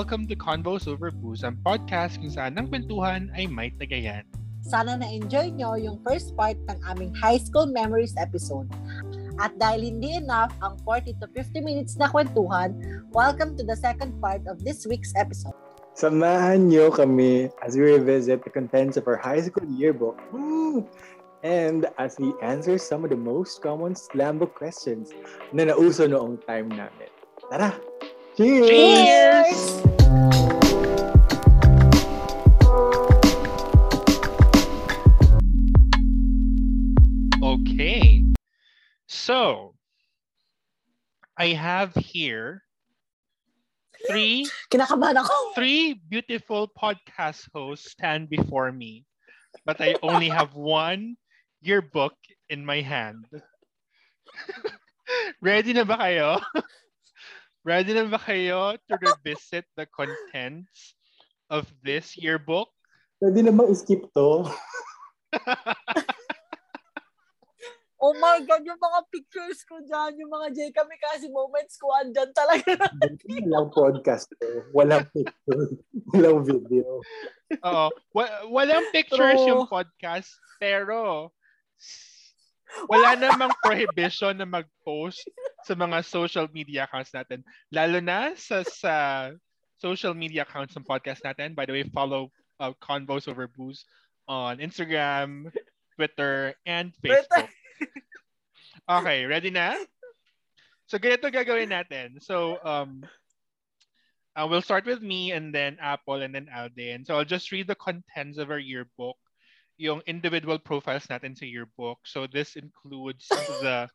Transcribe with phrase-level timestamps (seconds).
[0.00, 4.24] welcome to Convos Over Booze, ang podcast kung saan ang kwentuhan ay may tagayan.
[4.64, 8.64] Sana na-enjoy nyo yung first part ng aming high school memories episode.
[9.36, 12.80] At dahil hindi enough ang 40 to 50 minutes na kwentuhan,
[13.12, 15.52] welcome to the second part of this week's episode.
[15.92, 20.16] Samahan nyo kami as we revisit the contents of our high school yearbook.
[20.32, 20.88] Woo!
[21.44, 25.12] And as we answer some of the most common slam book questions
[25.52, 27.12] na nauso noong time namin.
[27.52, 27.76] Tara!
[28.40, 28.72] Cheers!
[28.72, 29.60] Cheers!
[37.44, 38.24] Okay.
[39.04, 39.76] So,
[41.36, 42.64] I have here
[44.08, 45.52] three Kinakabahan ako.
[45.52, 49.04] three beautiful podcast hosts stand before me,
[49.68, 51.20] but I only have one
[51.60, 52.16] yearbook
[52.48, 53.28] in my hand.
[55.44, 56.40] Ready na ba kayo?
[57.60, 60.96] Ready na ba kayo to revisit the contents
[61.52, 62.72] of this yearbook?
[63.20, 64.48] Pwede na skip to?
[68.00, 71.92] Oh my God, yung mga pictures ko dyan, yung mga J kami kasi moments ko,
[72.00, 72.88] andyan talaga.
[73.44, 74.64] Walang podcast to.
[74.72, 75.68] Walang picture.
[76.16, 77.04] Walang video.
[77.60, 77.86] Oo.
[78.16, 79.48] Wa- walang pictures True.
[79.52, 81.28] yung podcast, pero
[82.88, 85.20] wala namang prohibition na mag-post
[85.64, 87.44] sa mga social media accounts natin.
[87.72, 88.94] Lalo na sa, sa
[89.80, 91.56] social media accounts ng podcast natin.
[91.56, 93.84] By the way, follow uh, Convos Over Booze
[94.28, 95.48] on Instagram,
[95.96, 97.48] Twitter, and Facebook.
[98.90, 99.78] Okay, ready na?
[100.90, 102.18] So, ganito gagawin natin.
[102.18, 103.06] So, um,
[104.34, 107.06] uh, we'll start with me and then Apple and then Alden.
[107.06, 109.14] So, I'll just read the contents of our yearbook,
[109.78, 112.02] yung individual profiles natin sa yearbook.
[112.02, 113.30] So, this includes
[113.62, 113.86] the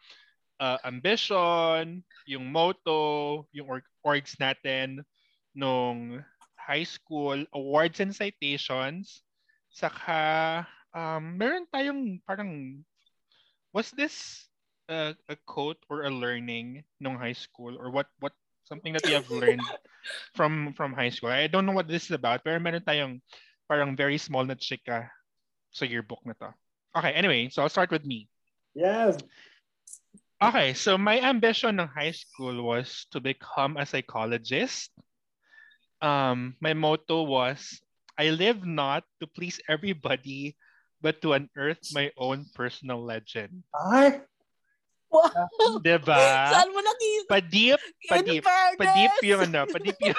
[0.60, 5.04] uh, ambition, yung motto, yung org- orgs natin
[5.56, 6.20] nung
[6.58, 9.24] high school, awards and citations,
[9.70, 10.64] saka
[10.96, 12.82] um, meron tayong parang
[13.76, 14.48] was this
[14.88, 17.76] a, a quote or a learning nung high school?
[17.78, 18.34] Or what what
[18.64, 19.62] something that you have learned
[20.38, 21.30] from from high school?
[21.30, 23.20] I don't know what this is about pero meron tayong
[23.68, 25.12] parang very small na chika
[25.76, 26.50] sa yearbook na to.
[26.96, 28.32] Okay anyway so I'll start with me.
[28.76, 29.20] Yes!
[30.42, 34.92] Okay so my ambition ng high school was to become a psychologist
[36.02, 37.80] um my motto was
[38.16, 40.56] I live not to please everybody
[41.04, 44.24] but to unearth my own personal legend Ay!
[45.16, 45.80] Wow.
[45.80, 46.20] Diba?
[46.52, 47.30] Saan mo nakita?
[47.30, 48.44] Padip, In padip,
[48.76, 50.18] padip yung ano, padip yung,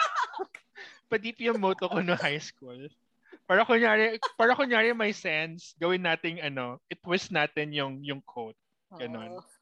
[1.13, 2.89] padip yung motto ko no high school.
[3.45, 8.59] Para kunyari, para kunyari may sense, gawin nating ano, i-twist natin yung, yung quote.
[8.97, 9.37] Ganon.
[9.37, 9.56] Oo.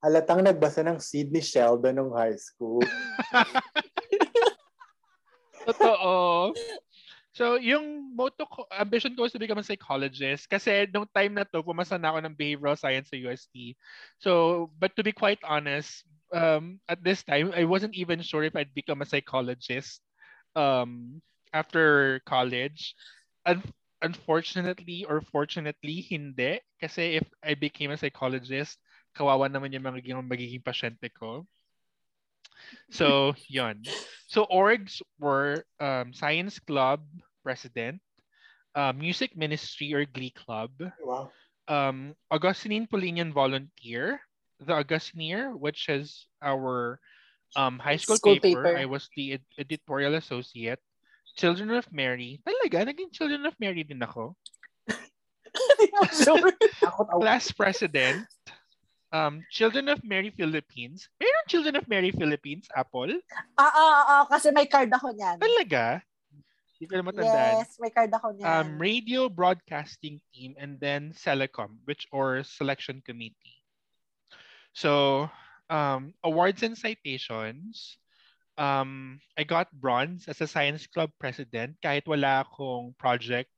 [0.00, 2.80] Halatang nagbasa ng Sydney Sheldon nung high school.
[5.68, 6.56] Totoo.
[7.30, 11.46] So, yung motto ko, ambition ko was to become a psychologist kasi nung time na
[11.46, 13.78] to, pumasa na ako ng behavioral science sa UST.
[14.18, 16.02] So, but to be quite honest,
[16.34, 20.02] um, at this time, I wasn't even sure if I'd become a psychologist
[20.56, 21.22] um,
[21.54, 22.98] after college.
[23.46, 23.62] Un-
[24.02, 26.58] unfortunately or fortunately, hindi.
[26.80, 28.80] Kasi if I became a psychologist,
[29.14, 31.46] kawawa naman yung magiging, magiging pasyente ko.
[32.90, 33.82] So, yon.
[34.28, 37.02] So, orgs were um, Science Club
[37.42, 38.00] President,
[38.74, 40.70] uh, Music Ministry or Glee Club,
[41.02, 41.30] Wow.
[41.68, 44.20] um, Augustinian Polinian Volunteer,
[44.60, 47.00] the Augustineer, which is our
[47.56, 48.62] um, high school, School paper.
[48.62, 48.78] paper.
[48.78, 50.78] I was the ed- editorial associate.
[51.38, 52.42] Children of Mary.
[52.42, 54.34] Talaga, naging Children of Mary din ako.
[57.22, 58.26] Class President.
[59.10, 61.10] Um, Children of Mary Philippines.
[61.18, 63.10] Mayroon Children of Mary Philippines, Apple?
[63.58, 65.42] Ah, ah, ah, kasi may card ako niyan.
[65.42, 65.98] Talaga?
[66.78, 67.54] Hindi ko na matandaan.
[67.60, 68.46] Yes, may card ako niyan.
[68.46, 73.60] um, radio broadcasting team and then Selecom, which or selection committee.
[74.72, 75.26] So,
[75.68, 77.98] um, awards and citations.
[78.56, 83.48] Um, I got bronze as a science club president kahit wala akong project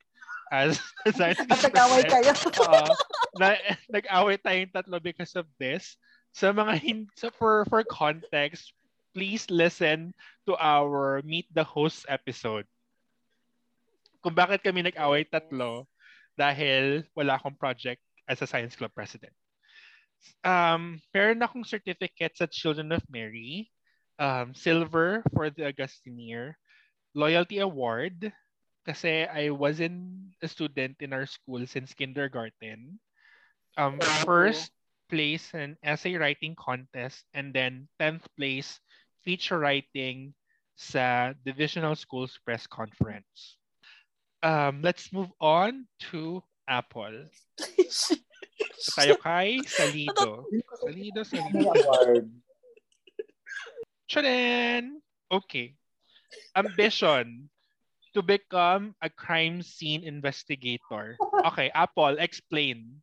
[0.48, 2.08] as a science club At president.
[2.08, 2.32] kayo.
[2.64, 2.94] Oo.
[3.36, 3.56] Na,
[3.94, 5.96] nag-away tayong tatlo because of this.
[6.32, 8.72] Sa mga hin- so for for context,
[9.12, 10.16] please listen
[10.48, 12.64] to our Meet the Host episode.
[14.24, 15.84] Kung bakit kami nag-away tatlo
[16.38, 19.34] dahil wala akong project as a science club president.
[20.46, 23.68] Um, meron akong certificate sa Children of Mary,
[24.22, 26.54] um, silver for the Augustineer,
[27.12, 28.32] loyalty award
[28.82, 32.98] kasi I wasn't a student in our school since kindergarten.
[33.76, 34.70] Um, first
[35.08, 38.80] place in essay writing contest and then 10th place
[39.24, 40.34] feature writing
[40.76, 43.56] sa Divisional Schools Press Conference.
[44.42, 47.28] Um, let's move on to Apple.
[47.92, 48.16] So
[48.98, 50.48] tayo kay Salido.
[50.82, 51.72] Salido, Salido.
[55.30, 55.76] Okay.
[56.56, 57.48] Ambition
[58.12, 61.16] to become a crime scene investigator.
[61.52, 63.01] Okay, Apple, explain.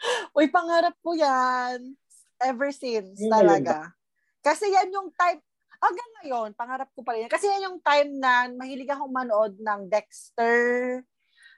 [0.36, 1.94] Uy, pangarap ko yan.
[2.40, 3.92] Ever since, Yun talaga.
[4.40, 5.44] Kasi yan yung time,
[5.76, 7.28] hanggang ngayon, pangarap ko pa rin.
[7.28, 7.32] yan.
[7.32, 10.56] Kasi yan yung time na mahilig akong manood ng Dexter.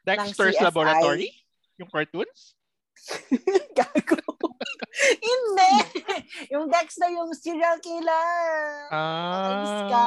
[0.03, 0.67] Dexter's CSI.
[0.67, 1.31] Laboratory?
[1.79, 2.59] Yung cartoons?
[3.79, 4.19] Gago.
[5.31, 5.73] Hindi.
[6.51, 8.91] yung Dexter, yung serial killer.
[8.91, 10.05] Ayos ka.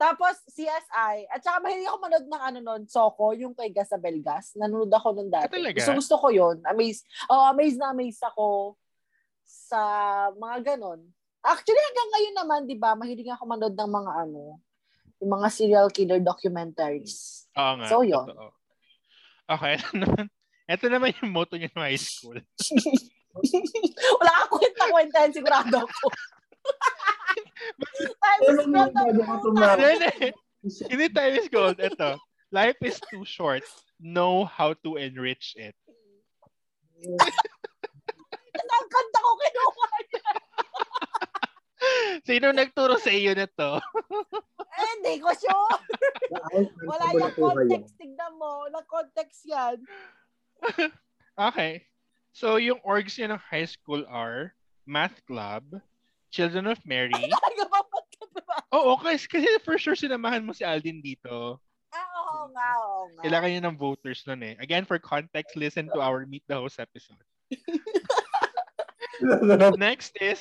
[0.00, 1.28] Tapos, CSI.
[1.28, 4.56] At saka mahilig ako manood ng ano nun, Soko, yung kay Gasabel Gas.
[4.56, 5.44] Nanonood ako nun dati.
[5.44, 5.76] Ah, talaga?
[5.76, 6.56] Gusto, gusto ko yun.
[6.64, 7.04] Amaze.
[7.28, 8.80] Oh, amaze na amaze ako
[9.44, 9.80] sa
[10.40, 11.04] mga ganon.
[11.44, 14.56] Actually, hanggang ngayon naman, di ba, mahilig ako manood ng mga ano,
[15.20, 17.44] yung mga serial killer documentaries.
[17.52, 17.86] Oo nga.
[17.92, 18.24] So, yun.
[18.24, 18.56] totoo.
[19.50, 20.24] Okay, ito naman.
[20.70, 22.38] Ito naman yung motto niya ng high school.
[24.20, 26.06] Wala ka kwenta-kwenta, sigurado ako.
[28.20, 29.76] Time is not mo, the bago ko tumawa?
[29.76, 30.28] Hindi, hindi.
[30.88, 31.76] Hindi time is gold.
[31.80, 32.16] Ito.
[32.52, 33.62] Life is too short.
[34.00, 35.76] Know how to enrich it.
[38.60, 40.30] Ang kanta ko kinuha niya.
[42.28, 43.80] Sino nagturo sa iyo nito?
[44.60, 45.80] Eh, hindi ko sure.
[46.84, 47.96] Wala yung context.
[47.96, 48.68] Tignan mo.
[48.68, 49.80] Walang context yan.
[51.36, 51.88] Okay.
[52.36, 54.54] So, yung orgs niya ng high school are
[54.84, 55.82] Math Club,
[56.30, 57.14] Children of Mary.
[57.14, 57.80] Talaga ba?
[58.70, 61.58] Oo, kasi, kasi for sure sinamahan mo si Aldin dito.
[61.90, 63.22] Ah, oo nga, oo nga.
[63.26, 64.54] Kailangan niya ng voters nun eh.
[64.62, 67.18] Again, for context, listen to our Meet the Host episode.
[69.82, 70.38] Next is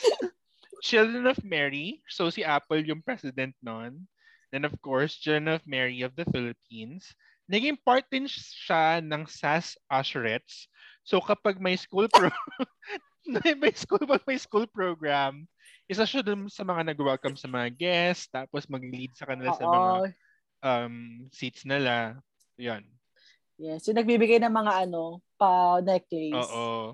[0.85, 2.05] Children of Mary.
[2.05, 4.05] So si Apple yung president nun.
[4.53, 7.09] Then of course, Children of Mary of the Philippines.
[7.49, 10.69] Naging part din siya ng SAS Usherettes.
[11.01, 12.29] So kapag may school pro
[13.57, 15.49] may school pag may school program,
[15.89, 19.89] isa siya dun sa mga nag-welcome sa mga guests, tapos mag-lead sa kanila sa mga
[19.89, 20.05] Oo.
[20.61, 22.21] um, seats nila.
[22.61, 22.85] Yan.
[23.57, 26.37] Yes, yung nagbibigay ng mga ano, pa necklace.
[26.37, 26.93] Oo.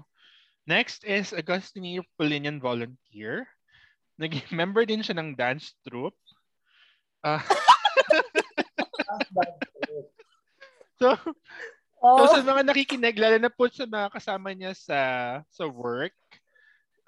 [0.66, 3.46] Next is Augustine Polinian Volunteer.
[4.18, 6.16] Nag-member din siya ng dance troupe.
[7.20, 7.44] Ah,
[11.02, 11.12] so,
[12.06, 15.00] Oh, so, sa mga nakikinig, lalo na po sa mga kasama niya sa
[15.50, 16.14] sa work,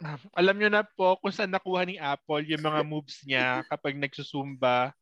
[0.03, 3.97] um, alam niyo na po kung saan nakuha ni Apple yung mga moves niya kapag
[3.97, 4.94] nagsusumba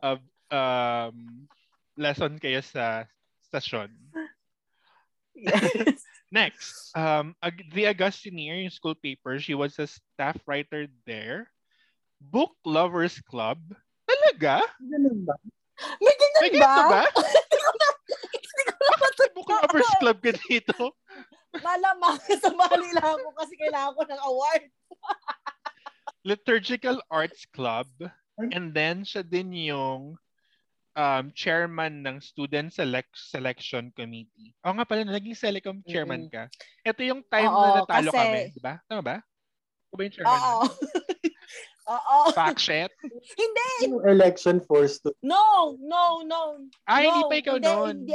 [0.00, 0.20] of
[0.52, 1.48] um,
[1.96, 3.04] lesson kayo sa
[3.48, 3.90] stasyon.
[5.36, 6.04] yes.
[6.28, 7.32] Next, um,
[7.72, 11.48] The Augustineer, yung school paper, she was a staff writer there.
[12.20, 13.56] Book Lovers Club.
[14.04, 14.60] Talaga?
[14.76, 15.40] Ganun ba?
[16.04, 16.74] May ganyan May ba?
[16.84, 17.04] ba?
[19.16, 20.92] May Book Lovers Club ka dito?
[21.56, 24.62] Malamang sa mali lang ako kasi kailangan ko ng award.
[26.28, 27.88] Liturgical Arts Club.
[28.38, 30.14] And then, siya din yung
[30.94, 34.54] um, chairman ng Student Select Selection Committee.
[34.66, 36.46] Oo nga pala, naging Selecom chairman ka.
[36.82, 38.74] Ito yung time Oo, na natalo kasi- kami, di ba?
[38.86, 39.16] Tama ba?
[39.88, 40.36] Ako ba yung chairman?
[40.36, 40.62] Oo.
[41.88, 42.18] Oo.
[42.36, 42.92] Fact shit?
[43.32, 43.88] Hindi.
[43.88, 46.68] Yung election force to No, no, no.
[46.84, 47.94] Hindi no, pa ikaw hindi, noon.
[48.04, 48.14] hindi.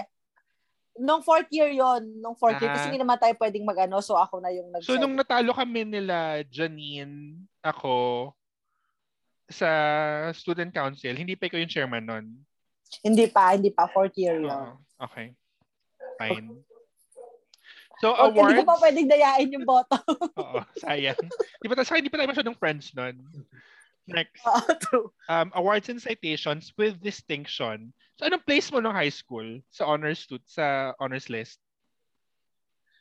[0.93, 2.77] Nung fourth year yon nung fourth year, Ah.
[2.77, 5.89] kasi hindi naman tayo pwedeng mag-ano, so ako na yung nag So, nung natalo kami
[5.89, 7.33] nila, Janine,
[7.65, 8.29] ako,
[9.49, 9.69] sa
[10.33, 12.25] student council, hindi pa ikaw yung chairman nun.
[13.01, 14.77] Hindi pa, hindi pa, fourth year yon Oo.
[15.01, 15.33] Okay.
[16.21, 16.61] Fine.
[17.97, 18.59] So, Oh, hindi awards.
[18.61, 19.97] ko pa pwedeng dayain yung boto.
[20.41, 21.17] Oo, sayang.
[21.57, 23.17] Di ba, sa hindi pa tayo masyadong friends nun.
[24.05, 24.43] Next.
[25.31, 27.95] Um, awards and citations with distinction.
[28.13, 31.57] So, anong place mo nung high school sa honors stud sa honors list?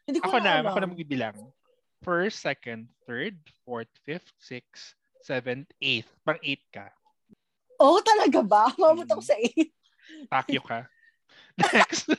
[0.08, 0.90] Hindi ko Ako na, na, ako na alam.
[0.96, 1.36] magbibilang.
[2.02, 6.10] First, second, third, fourth, fifth, sixth, seventh, eighth.
[6.26, 6.90] Pang eight ka.
[7.78, 8.70] Oh, talaga ba?
[8.74, 9.70] Mamut ako sa 8.
[10.30, 10.86] Takyo ka.
[11.74, 12.10] Next.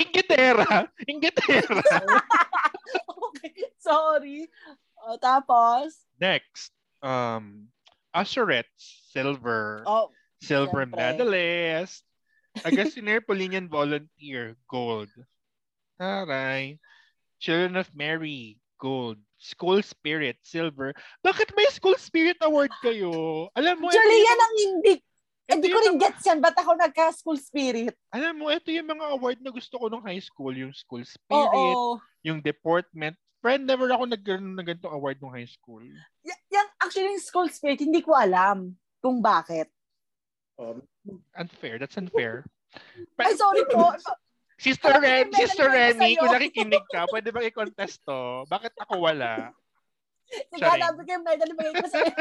[0.00, 0.88] Ingitera.
[1.04, 1.80] Ingitera.
[3.28, 4.48] okay, sorry.
[5.04, 6.72] Oh, tapos, Next.
[7.04, 7.68] Um,
[8.14, 9.04] Usherettes.
[9.12, 9.84] Silver.
[9.84, 10.08] oh,
[10.42, 10.98] Silver syempre.
[10.98, 12.02] medalist.
[12.66, 14.58] Agustiner Polinian Volunteer.
[14.66, 15.08] Gold.
[15.96, 16.82] Taray.
[17.38, 18.58] Children of Mary.
[18.76, 19.22] Gold.
[19.38, 20.42] School Spirit.
[20.42, 20.92] Silver.
[21.22, 23.48] Bakit may School Spirit Award kayo?
[23.54, 24.94] Alam mo, actually, yan ang hindi.
[25.46, 26.38] Hindi ko rin gets yan.
[26.38, 27.92] Ba't ako nagka-school spirit?
[28.14, 30.54] alam mo, ito yung mga award na gusto ko nung high school.
[30.54, 31.98] Yung School Spirit, Oo.
[32.24, 35.82] yung Deportment Friend, never ako nagkaroon ng ganitong award nung high school.
[36.22, 39.66] Y- yung, actually, yung school spirit, hindi ko alam kung bakit.
[40.58, 40.82] Um,
[41.36, 41.78] Unfair.
[41.78, 42.44] That's unfair.
[43.20, 43.92] Ay, sorry po.
[44.62, 48.46] Sister Ren, yung Sister Remy, kung nakikinig ka, pwede bang i-contest to?
[48.46, 49.50] Bakit ako wala?
[50.54, 52.14] Ko yung medal na bigay ko sa'yo.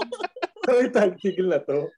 [0.64, 0.88] Sorry,
[1.20, 1.92] tigil na to.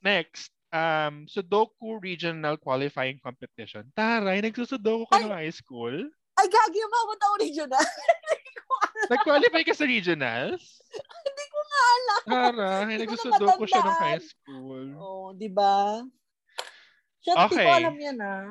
[0.00, 3.92] Next, um, Sudoku Regional Qualifying Competition.
[3.92, 5.28] Taray, nagsusudoku ka Ay!
[5.28, 5.94] ng high school?
[6.40, 6.80] Ay, gagi,
[7.44, 7.84] regional.
[7.84, 9.08] Hindi ko alam.
[9.12, 10.80] Nag-qualify ka sa regionals?
[10.96, 11.44] Hindi
[12.22, 14.02] ko na nagsusudoku siya ng matandaan.
[14.02, 14.86] high school.
[14.98, 16.02] Oh, di ba?
[17.22, 17.66] Shit, hindi Okay.
[17.66, 18.46] ko alam yan ah.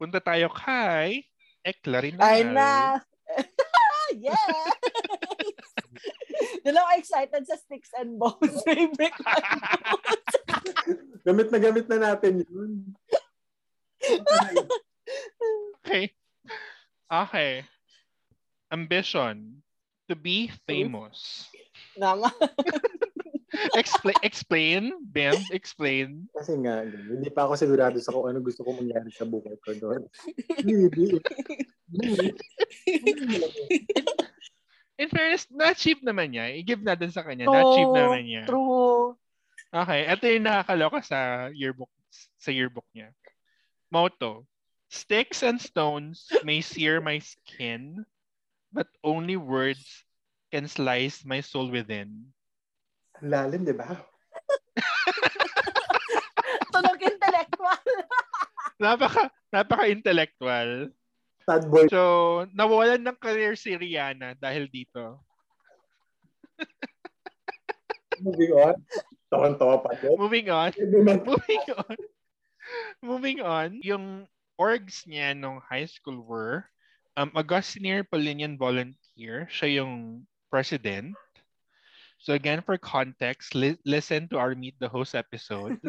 [0.00, 1.24] Punta tayo kay
[1.60, 3.00] Ekla rin Ay na.
[4.16, 4.68] yeah.
[6.64, 8.60] Doon ako excited sa sticks and bones.
[8.66, 9.32] Favorite ko.
[11.24, 12.96] Gamit na gamit na natin yun.
[15.84, 16.16] Okay.
[17.12, 17.52] Okay.
[18.72, 19.60] Ambition.
[20.08, 21.46] To be famous.
[21.98, 22.30] Nga.
[23.74, 26.30] Explain, explain, Bem, explain.
[26.32, 29.74] Kasi nga, hindi pa ako sigurado sa kung ano gusto ko mangyari sa buhay ko
[29.74, 30.06] doon.
[30.62, 31.18] Hindi.
[35.02, 36.54] In fairness, na-achieve naman niya.
[36.56, 37.50] I-give natin sa kanya.
[37.50, 38.44] Na-achieve Oo, naman niya.
[38.46, 39.18] True.
[39.70, 41.18] Okay, ito yung nakakaloka sa
[41.50, 41.90] yearbook
[42.38, 43.14] sa yearbook niya.
[43.90, 44.46] Motto.
[44.90, 48.02] Sticks and stones may sear my skin,
[48.74, 50.02] but only words
[50.50, 52.34] can slice my soul within.
[53.22, 53.86] Lalim, di ba?
[56.74, 57.80] Tunog intellectual.
[58.82, 60.88] Napaka, napaka-intellectual.
[61.44, 61.84] Sad boy.
[61.92, 65.20] So, nawalan ng career si Rihanna dahil dito.
[68.24, 68.76] Moving on.
[69.28, 70.16] Tawan-tawa pa din.
[70.16, 70.72] Moving on.
[71.24, 71.98] Moving on.
[73.00, 73.68] Moving on.
[73.84, 74.24] Yung
[74.60, 76.64] orgs niya nung high school were
[77.16, 79.48] um, Augustinian Polinian Volunteer.
[79.52, 81.14] Siya yung president.
[82.20, 85.80] So again, for context, li- listen to our Meet the Host episode.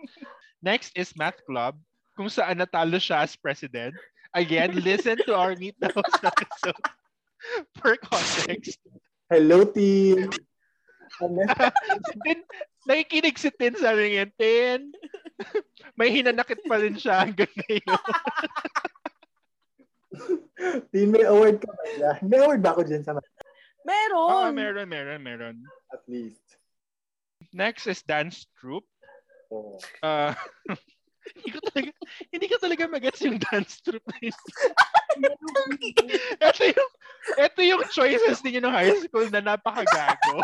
[0.62, 1.80] Next is Math Club,
[2.20, 3.96] kung saan natalo siya as president.
[4.36, 6.84] Again, listen to our Meet the Host episode
[7.80, 8.76] for context.
[9.32, 10.28] Hello, team.
[11.16, 12.38] Tin,
[12.84, 14.30] nakikinig si Tin sa rin yan.
[14.36, 14.92] Tin,
[15.96, 18.00] may hinanakit pa rin siya hanggang ngayon.
[20.92, 22.20] team, may award ka ba?
[22.20, 23.16] May award ba ako dyan sa
[23.84, 24.30] Meron.
[24.30, 25.56] Oo, meron, meron, meron.
[25.92, 26.44] at least?
[27.52, 28.86] Next is dance troupe.
[29.50, 29.80] Oh.
[30.02, 30.34] Uh,
[31.34, 31.90] hindi ko talaga,
[32.30, 34.40] hindi ko talaga magets yung dance troupe na yun.
[36.38, 36.90] ito yung,
[37.36, 40.38] ito yung choices ninyo ng high school na napakagago.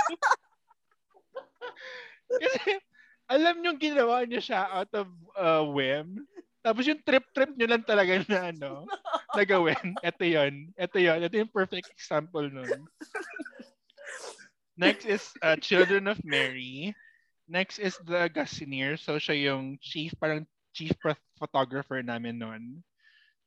[2.43, 2.83] Kasi,
[3.31, 6.27] alam nyo ginawa niyo siya out of uh, whim.
[6.67, 8.91] Tapos yung trip-trip nyo lang talaga na ano,
[9.31, 9.95] na gawin.
[10.03, 10.75] Ito yun.
[10.75, 11.23] Ito yun.
[11.23, 12.67] Ito yung perfect example nun.
[14.75, 16.91] Next is uh, Children of Mary.
[17.47, 18.99] Next is the Gassineer.
[18.99, 20.43] So siya yung chief, parang
[20.75, 22.83] chief pho- photographer namin noon.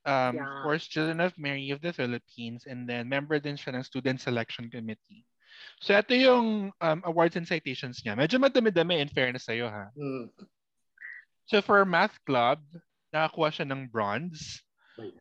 [0.08, 0.48] Um, Yeah.
[0.48, 2.64] Of course, Children of Mary of the Philippines.
[2.64, 5.28] And then member din siya ng Student Selection Committee.
[5.84, 8.16] So ito yung um, awards and citations niya.
[8.16, 9.92] Medyo madami-dami in fairness sa'yo ha.
[9.92, 10.32] Hmm.
[11.52, 12.64] So for Math Club,
[13.10, 14.62] nakakuha siya ng bronze.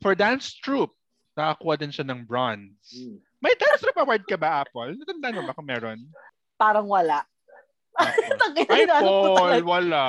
[0.03, 0.95] For Dance Troupe,
[1.39, 2.83] nakakuha din siya ng bronze.
[2.93, 3.19] Hmm.
[3.39, 4.99] May Dance Troupe award ka ba, Apple?
[4.99, 5.99] Natandaan mo ba kung meron?
[6.59, 7.23] Parang wala.
[8.43, 10.05] Tangina, Ay, Paul, wala.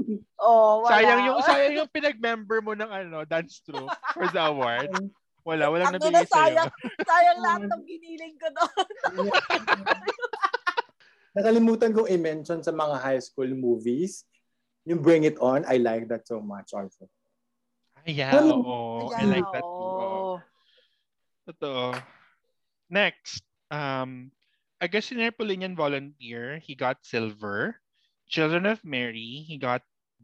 [0.44, 0.92] Oh, wala.
[0.92, 4.92] Sayang yung sayang yung pinag-member mo ng ano, dance troupe for the award.
[5.44, 6.32] Wala, walang Ang nabigay sa'yo.
[6.32, 6.70] sayang,
[7.04, 8.86] sayang lahat ng giniling ko doon.
[11.36, 14.24] Nakalimutan kong i-mention sa mga high school movies,
[14.88, 17.08] yung Bring It On, I like that so much also.
[18.04, 18.60] Ay, yeah, Ano?
[18.60, 19.08] oo.
[19.16, 19.88] I like that too.
[19.88, 20.04] oo.
[20.04, 20.34] oo.
[21.48, 21.96] Totoo.
[22.92, 23.40] Next,
[23.72, 24.28] um,
[24.80, 27.80] Augustiner Polinian Volunteer, he got silver.
[28.28, 29.80] Children of Mary, he got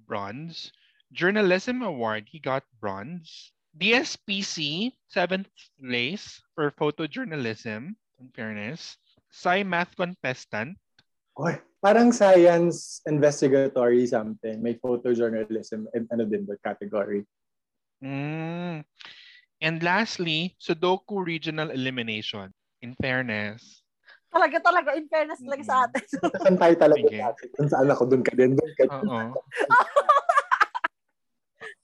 [0.09, 0.73] bronze.
[1.13, 3.53] Journalism Award, he got bronze.
[3.77, 8.97] DSPC, seventh place for photojournalism, in fairness.
[9.31, 10.77] Sci Math Contestant,
[11.39, 14.61] Oy, parang science investigatory something.
[14.61, 17.25] May photojournalism and ano din the category.
[18.01, 18.85] Mm.
[19.61, 22.53] And lastly, Sudoku Regional Elimination.
[22.81, 23.85] In fairness.
[24.33, 24.97] Talaga, talaga.
[24.97, 26.05] In fairness talaga sa atin.
[26.43, 27.45] Saan tayo talaga dati?
[27.59, 28.57] Kung saan ako, doon ka din.
[28.57, 29.05] Doon ka din.
[29.05, 29.37] Oo.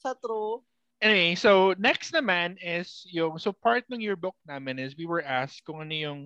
[0.02, 0.64] sa true.
[1.04, 5.61] Anyway, so next naman is yung, so part ng yearbook namin is we were asked
[5.68, 6.20] kung ano yung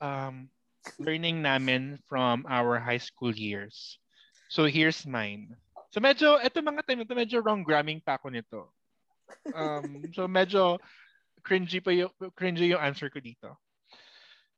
[0.00, 0.48] um,
[0.96, 4.00] learning namin from our high school years.
[4.48, 5.52] So here's mine.
[5.92, 8.72] So medyo, eto mga time na to, medyo wrong gramming pa ako nito.
[9.54, 10.78] Um, so medyo,
[11.42, 13.56] cringy pa yung, cringy yung answer ko dito.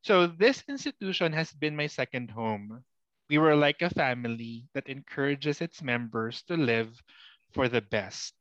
[0.05, 2.85] So this institution has been my second home.
[3.29, 6.93] We were like a family that encourages its members to live
[7.53, 8.33] for the best.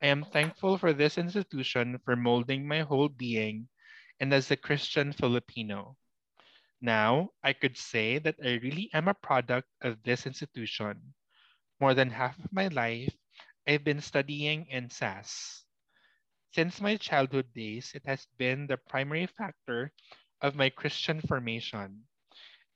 [0.00, 3.68] I am thankful for this institution for molding my whole being
[4.20, 5.96] and as a Christian Filipino.
[6.80, 11.12] Now, I could say that I really am a product of this institution.
[11.80, 13.12] More than half of my life,
[13.70, 15.62] I've been studying in SAS.
[16.50, 19.94] Since my childhood days, it has been the primary factor
[20.42, 22.02] of my Christian formation.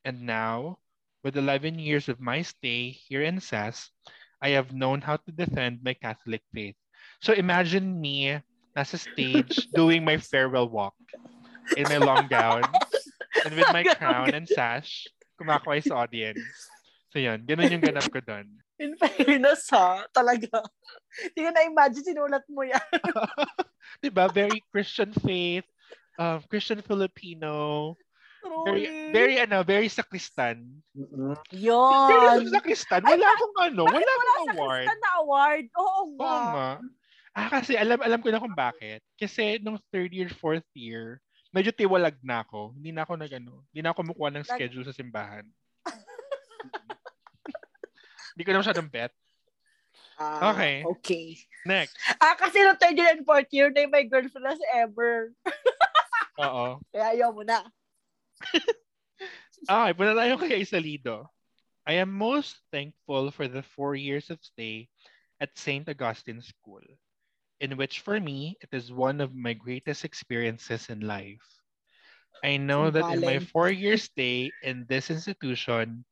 [0.07, 0.79] And now,
[1.19, 3.91] with 11 years of my stay here in SAS,
[4.39, 6.79] I have known how to defend my Catholic faith.
[7.19, 8.39] So imagine me
[8.79, 10.95] as a stage doing my farewell walk
[11.75, 12.63] in my long gown
[13.43, 16.39] and with my crown and sash, kumakaway sa audience.
[17.11, 18.63] So yan, ganun yung ganap ko doon.
[18.75, 20.59] In fairness ha, talaga.
[21.31, 22.83] Hindi ko na-imagine sinulat mo yan.
[24.03, 24.27] diba?
[24.31, 25.67] Very Christian faith,
[26.19, 27.95] um, Christian Filipino,
[28.65, 30.83] very, very ano, very sakristan.
[30.93, 31.33] Mm-mm.
[31.49, 32.07] Yun.
[32.11, 33.01] Very sakristan.
[33.01, 34.85] Wala akong ano, Bakit wala akong sa award.
[34.85, 35.65] Kristan na award?
[35.73, 36.25] Oo nga.
[36.25, 36.71] Oo nga.
[37.35, 39.03] Ah, kasi alam alam ko na kung bakit.
[39.19, 41.19] Kasi nung third year, fourth year,
[41.51, 42.71] medyo tiwalag na ako.
[42.77, 45.43] Hindi na ako nag ano, hindi na ako kumukuha ng schedule sa simbahan.
[48.35, 49.15] Hindi ko na masyadong bet.
[50.19, 50.83] Ah, Okay.
[50.83, 51.25] Okay.
[51.63, 51.95] Next.
[52.19, 55.31] Ah, kasi nung third year and fourth year na my girlfriend na si Ever.
[56.43, 56.83] Oo.
[56.91, 57.63] Kaya ayaw mo na.
[59.65, 61.31] Okay, punta tayo kay Isalido.
[61.87, 64.91] I am most thankful for the four years of stay
[65.39, 65.87] at St.
[65.87, 66.83] Augustine School,
[67.63, 71.41] in which for me, it is one of my greatest experiences in life.
[72.43, 73.49] I know that in my Galing.
[73.49, 76.05] four-year stay in this institution,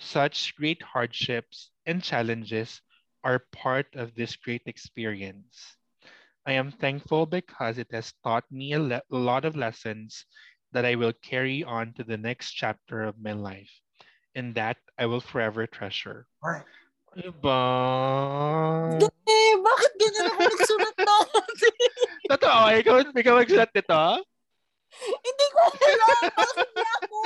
[0.00, 2.80] such great hardships and challenges
[3.22, 5.76] are part of this great experience.
[6.48, 10.24] I am thankful because it has taught me a, le- lot of lessons
[10.72, 13.70] that I will carry on to the next chapter of my life,
[14.34, 16.26] and that I will forever treasure.
[16.40, 16.64] Ay.
[17.10, 17.60] Diba?
[19.02, 21.52] Eh, bakit ganyan ako nagsulat noon?
[22.30, 24.02] Totoo, ikaw, ikaw magsulat nito?
[24.92, 26.20] Hindi ko alam.
[26.32, 27.20] Bakit hindi ako?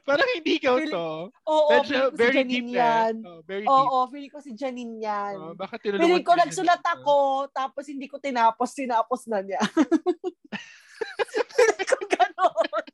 [0.00, 1.08] Parang hindi ikaw to.
[1.44, 3.14] Oo, Medyo ko si very Janine deep yan.
[3.16, 3.26] eh.
[3.26, 4.10] Oh, very Oo, deep.
[4.10, 5.34] feeling ko si Janine yan.
[5.34, 6.92] Oh, baka tinulungan Feeling ko nagsulat dito.
[6.94, 7.16] ako,
[7.50, 9.60] tapos hindi ko tinapos, tinapos na niya.
[11.54, 12.84] feeling ko gano'n.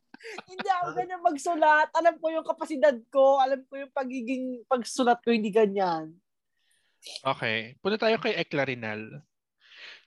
[0.46, 1.88] Hindi ako ganyan magsulat.
[1.92, 3.38] Alam ko yung kapasidad ko.
[3.38, 6.14] Alam ko yung pagiging pagsulat ko, hindi ganyan.
[7.22, 7.74] Okay.
[7.80, 9.24] Punta tayo kay Eclarinal.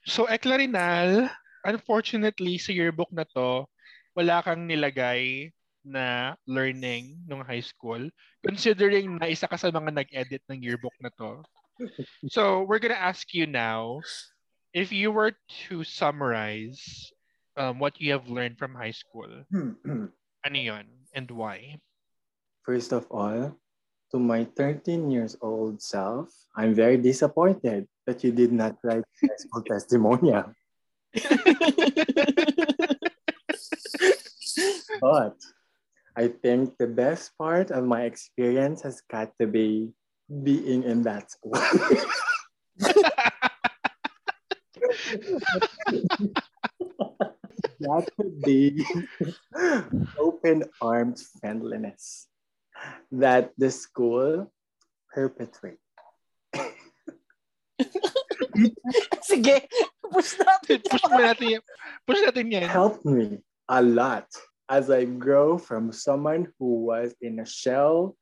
[0.04, 1.26] So, Eclarinal,
[1.62, 3.66] unfortunately, sa yearbook na to,
[4.14, 5.50] wala kang nilagay
[5.84, 8.00] na learning nung high school,
[8.40, 11.44] considering na isa ka sa mga nag-edit ng yearbook na to.
[12.30, 14.00] So, we're gonna ask you now,
[14.72, 15.36] if you were
[15.68, 16.80] to summarize
[17.58, 19.28] um, what you have learned from high school,
[20.46, 21.78] ano yun and why?
[22.64, 23.52] First of all,
[24.14, 29.36] to my 13 years old self, I'm very disappointed that you did not write high
[29.36, 30.54] school testimonial.
[35.00, 35.36] But
[36.16, 39.90] I think the best part of my experience has got to be
[40.30, 41.52] being in that school.
[47.80, 48.84] that could be
[50.18, 52.28] open armed friendliness
[53.10, 54.50] that the school
[55.12, 55.82] perpetrates.
[59.26, 59.66] Sige,
[60.14, 60.78] push natin.
[60.86, 61.62] push mo natin, yan.
[62.06, 62.70] push natin yan.
[62.70, 64.30] helped me a lot
[64.68, 68.16] as I grow from someone who was in a shell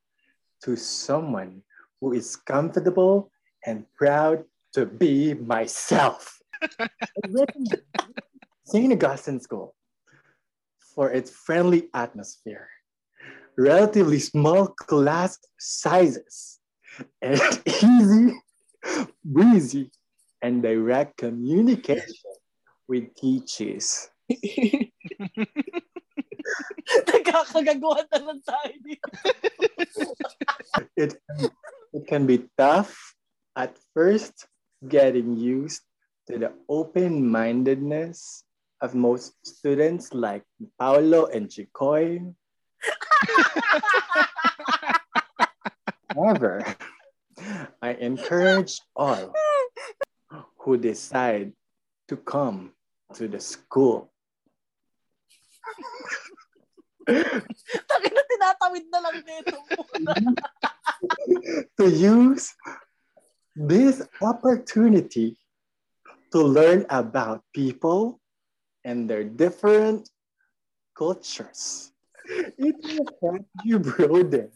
[0.65, 1.63] to someone
[2.01, 3.31] who is comfortable
[3.65, 6.41] and proud to be myself.
[8.65, 8.93] St.
[8.93, 9.75] Augustine School,
[10.95, 12.69] for its friendly atmosphere,
[13.57, 16.59] relatively small class sizes,
[17.21, 18.35] and easy,
[19.25, 19.91] breezy,
[20.41, 22.15] and direct communication
[22.89, 24.09] with teachers.
[27.09, 29.09] Nagkakagaguhan na lang tayo dito.
[30.97, 31.17] it
[31.93, 33.15] it can be tough
[33.57, 34.49] at first
[34.89, 35.83] getting used
[36.27, 38.45] to the open-mindedness
[38.81, 40.43] of most students like
[40.79, 42.19] Paolo and Chicoy.
[46.15, 46.65] However,
[47.81, 49.33] I encourage all
[50.59, 51.53] who decide
[52.09, 52.73] to come
[53.15, 54.13] to the school
[57.91, 59.59] Taki na tinatawid na lang muna.
[61.79, 62.55] to use
[63.57, 65.37] this opportunity
[66.33, 68.23] to learn about people,
[68.85, 70.11] and their different
[70.97, 71.93] cultures.
[72.59, 74.51] It will help you broaden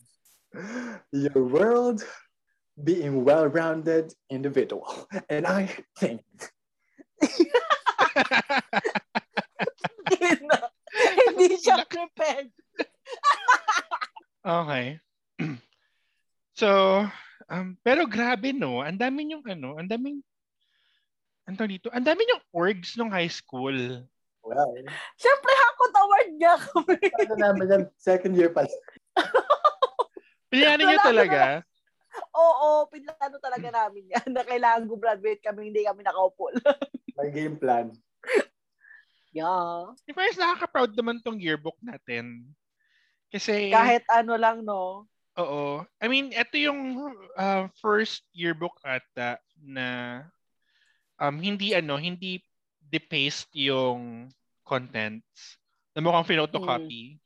[1.12, 2.04] your world
[2.82, 5.09] being well-rounded individual.
[5.28, 6.22] And I think
[11.46, 12.50] Hindi siya prepared.
[14.46, 14.87] Okay.
[16.61, 17.02] so,
[17.50, 20.22] um, pero grabe no, ang dami yung ano, ang daming
[21.46, 24.02] ang tawag dito, ang dami yung orgs nung high school.
[24.42, 24.72] well,
[25.14, 26.98] Siyempre, hakot award niya kami.
[27.22, 28.66] ano namin yan, second year pa.
[30.50, 31.62] Pilihanin niyo talaga.
[32.35, 36.80] Oo, pinlano talaga namin yan na kailangan graduate kami, hindi kami nakaupo lang.
[37.14, 37.94] May game plan.
[39.37, 39.92] Yeah.
[40.09, 42.49] Di ba, nakaka-proud naman tong yearbook natin.
[43.29, 45.05] Kasi, Kahit ano lang, no?
[45.37, 45.85] oo.
[46.01, 46.96] I mean, ito yung
[47.37, 50.25] uh, first yearbook ata na
[51.20, 52.40] um, hindi ano, hindi
[52.81, 54.33] depaste yung
[54.64, 55.61] contents
[55.92, 57.20] na mukhang photocopy.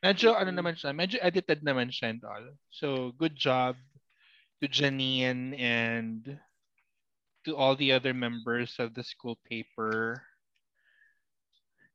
[0.00, 0.56] Medyo ano Mm.
[0.56, 2.46] naman siya, medyo edited naman siya and all.
[2.72, 3.76] So, good job
[4.60, 6.40] to Janine and
[7.44, 10.24] to all the other members of the school paper.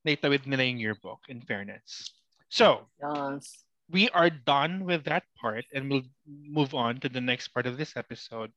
[0.06, 2.10] Naitawid nila yung yearbook, in fairness.
[2.50, 3.64] So, Yes.
[3.92, 7.76] we are done with that part and we'll move on to the next part of
[7.76, 8.50] this episode,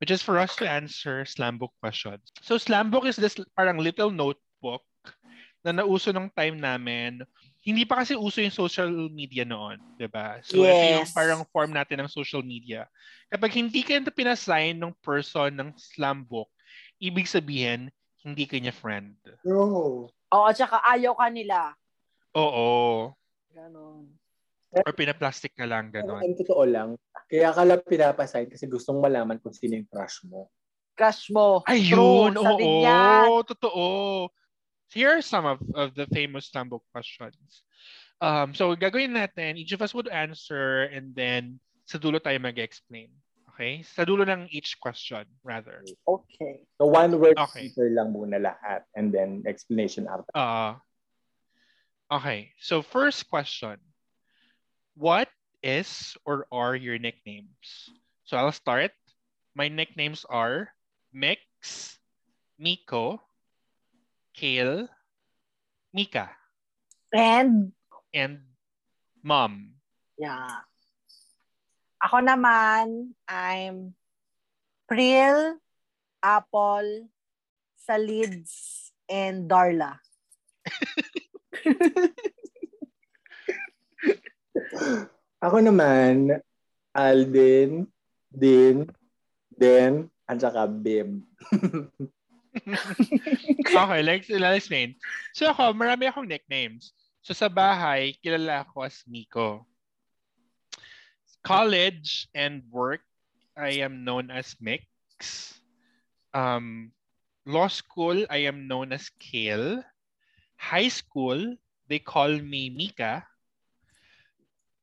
[0.00, 2.24] which is for us to answer slam book questions.
[2.40, 4.80] So slam book is this parang little notebook
[5.60, 7.20] na nauso nung time namin.
[7.60, 10.40] Hindi pa kasi uso yung social media noon, di ba?
[10.40, 11.12] So ito yung Yes.
[11.12, 12.88] parang form natin ng social media.
[13.28, 16.48] Kapag hindi ka ito pinassign ng person ng slam book,
[16.96, 17.92] ibig sabihin,
[18.24, 19.16] hindi ka niya friend.
[19.44, 20.08] No.
[20.30, 21.74] Oo, tsaka ayaw ka nila.
[22.38, 23.10] Oo.
[23.50, 24.06] Ganon.
[24.70, 26.22] Or pinaplastic ka lang, ganon.
[26.22, 26.94] ang totoo lang,
[27.26, 30.46] kaya ka lang pinapasign kasi gustong malaman kung sino yung crush mo.
[30.94, 31.66] Crush mo.
[31.66, 33.86] Ayun, oo, totoo.
[34.94, 37.66] Here are some of, of the famous Slambook questions.
[38.22, 43.10] Um, so, gagawin natin, each of us would answer and then sa dulo tayo mag-explain.
[43.60, 43.84] Okay?
[43.84, 45.84] Sa dulo ng each question, rather.
[46.08, 46.64] Okay.
[46.80, 47.68] So one word Okay.
[47.68, 50.32] answer lang muna lahat and then explanation after.
[50.32, 50.80] Uh,
[52.08, 52.56] okay.
[52.56, 53.76] So, first question.
[54.96, 55.28] What
[55.60, 57.92] is or are your nicknames?
[58.24, 58.96] So, I'll start.
[59.52, 60.72] My nicknames are
[61.12, 62.00] Mix,
[62.56, 63.20] Miko,
[64.32, 64.88] Kale,
[65.92, 66.32] Mika,
[67.12, 67.76] And,
[68.16, 68.40] and
[69.20, 69.76] Mom.
[70.16, 70.64] yeah.
[72.00, 73.92] Ako naman, I'm
[74.88, 75.60] Pril,
[76.24, 77.12] Apple,
[77.76, 80.00] Salids, and Darla.
[85.44, 86.40] Ako naman,
[86.96, 87.84] Alden,
[88.32, 88.88] Din,
[89.52, 91.24] Den, at saka Bim.
[93.70, 94.98] Okay, let's, let's explain.
[95.30, 96.90] So ako, marami akong nicknames.
[97.22, 99.69] So sa bahay, kilala ako as Miko.
[101.42, 103.00] College and work,
[103.56, 104.84] I am known as Mix.
[106.32, 106.92] Um,
[107.46, 109.82] law school, I am known as Kale.
[110.56, 111.56] High school,
[111.88, 113.24] they call me Mika.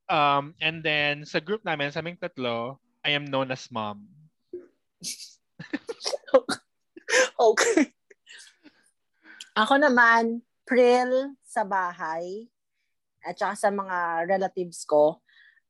[0.10, 4.08] Um, and then sa group namin, sa aming tatlo, I am known as Mom.
[7.38, 7.96] Okay.
[9.56, 12.52] Ako naman, Pril sa bahay
[13.24, 15.24] at saka sa mga relatives ko.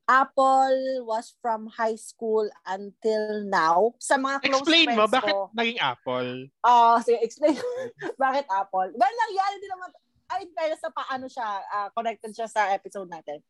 [0.08, 3.92] Apple was from high school until now.
[4.00, 5.52] Sa mga close Explain friends mo, bakit ko.
[5.52, 6.30] naging Apple?
[6.64, 7.60] Oh, sige, explain.
[8.24, 8.96] bakit Apple?
[8.96, 9.92] Well, nangyari din naman,
[10.32, 13.44] ay, pero sa paano siya, ah, connected siya sa episode natin.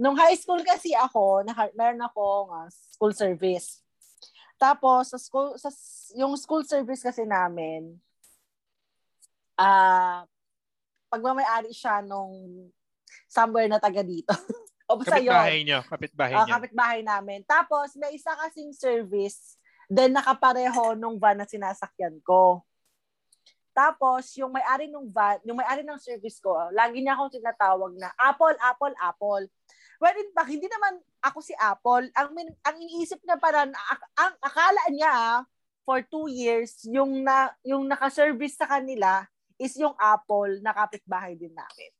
[0.00, 3.84] Nung high school kasi ako, naka, meron akong ah, school service.
[4.56, 5.68] Tapos, sa school, sa,
[6.16, 8.00] yung school service kasi namin,
[9.60, 10.24] ah,
[11.12, 12.32] pagmamayari siya nung
[13.28, 14.32] somewhere na taga dito.
[14.88, 15.28] o basta yun.
[15.30, 15.78] Kapitbahay nyo.
[15.84, 16.52] Kapitbahay Ah, nyo.
[16.56, 17.40] kapitbahay namin.
[17.44, 22.64] Tapos, may isa kasing service, then nakapareho nung van na sinasakyan ko.
[23.76, 28.10] Tapos, yung may-ari ng van, yung may-ari ng service ko, lagi niya akong tinatawag na
[28.18, 29.44] Apple, Apple, Apple.
[30.02, 32.10] Well, in fact, hindi naman ako si Apple.
[32.10, 33.74] Ang, min, ang iniisip niya para, ang,
[34.18, 35.38] ang akala niya ah,
[35.86, 39.22] for two years, yung, na, yung nakaservice sa kanila
[39.58, 41.90] is yung Apple na kapitbahay din namin.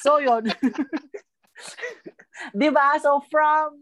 [0.00, 0.48] So, yun.
[2.56, 2.96] 'Di ba?
[2.98, 3.76] So from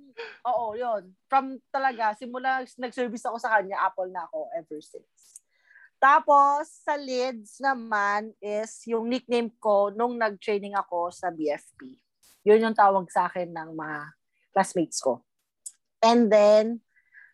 [0.45, 1.14] oo, 'yun.
[1.31, 5.43] From talaga simula nag-service ako sa kanya, Apple na ako ever since.
[5.99, 11.99] Tapos sa Leeds naman is yung nickname ko nung nag-training ako sa BFP.
[12.47, 13.99] 'Yun yung tawag sa akin ng mga
[14.55, 15.23] classmates ko.
[15.99, 16.83] And then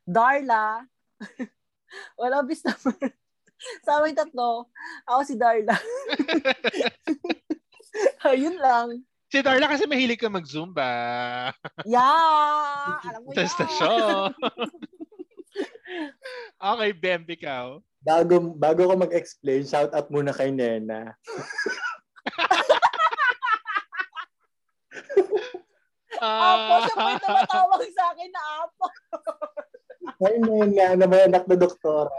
[0.04, 0.85] Darla,
[2.20, 2.96] well, obvious naman.
[3.87, 4.68] Sa amin tatlo,
[5.09, 5.72] ako si Darla.
[8.28, 9.00] Ayun lang.
[9.34, 10.86] Si Darla kasi mahilig ka mag-zumba.
[11.82, 13.02] Yeah!
[13.02, 13.50] Alam mo yan.
[16.70, 17.82] okay, Bem, ikaw.
[17.98, 21.18] Bago, bago ko mag-explain, shout out muna kay Nena.
[26.22, 28.86] Apo, siya po yung tumatawag sa akin na Apo.
[30.22, 32.14] Kay Nena, na may anak na doktora.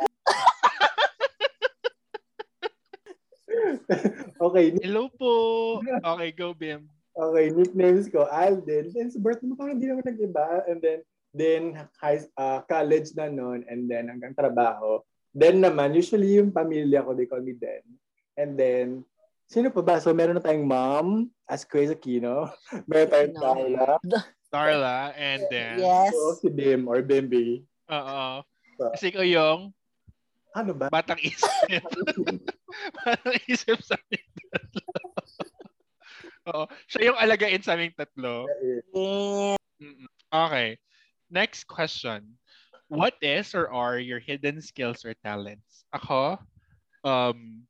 [4.52, 5.80] okay, Hello po.
[5.80, 6.92] Okay, go, Bim.
[7.16, 8.92] Okay, nicknames ko, Alden.
[8.92, 10.68] Then sa birthday mo parang hindi naman nag-iba.
[10.68, 11.00] And then,
[11.32, 11.62] then
[11.98, 13.64] high, uh, college na noon.
[13.66, 15.00] And then hanggang trabaho.
[15.32, 17.84] Then naman, usually yung pamilya ko, they call me Den.
[18.36, 19.04] And then,
[19.48, 19.96] sino pa ba?
[20.00, 21.08] So, meron na tayong mom,
[21.44, 22.52] as Chris Aquino.
[22.90, 23.42] Meron tayong No.
[23.44, 23.90] Carla.
[24.48, 26.16] Darla, and then, Yes.
[26.16, 27.68] So, si Bim or Bimbi.
[27.92, 28.24] oo.
[28.96, 29.76] Kasi ikaw yung
[30.56, 30.88] Ano ba?
[30.88, 31.84] batang isip.
[33.04, 35.05] batang isip sa tatlo.
[36.54, 36.70] Oo.
[36.86, 38.46] Siya yung alagain sa aming tatlo.
[40.30, 40.78] Okay.
[41.30, 42.38] Next question.
[42.86, 45.90] What is or are your hidden skills or talents?
[45.90, 46.38] Ako,
[47.02, 47.66] um,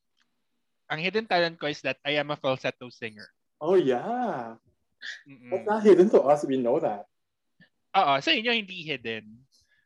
[0.92, 3.32] ang hidden talent ko is that I am a falsetto singer.
[3.64, 4.60] Oh, yeah.
[5.24, 5.50] Mm-mm.
[5.56, 6.44] That's not hidden to us.
[6.44, 7.08] We know that.
[7.96, 9.24] Oo, sa inyo hindi hidden.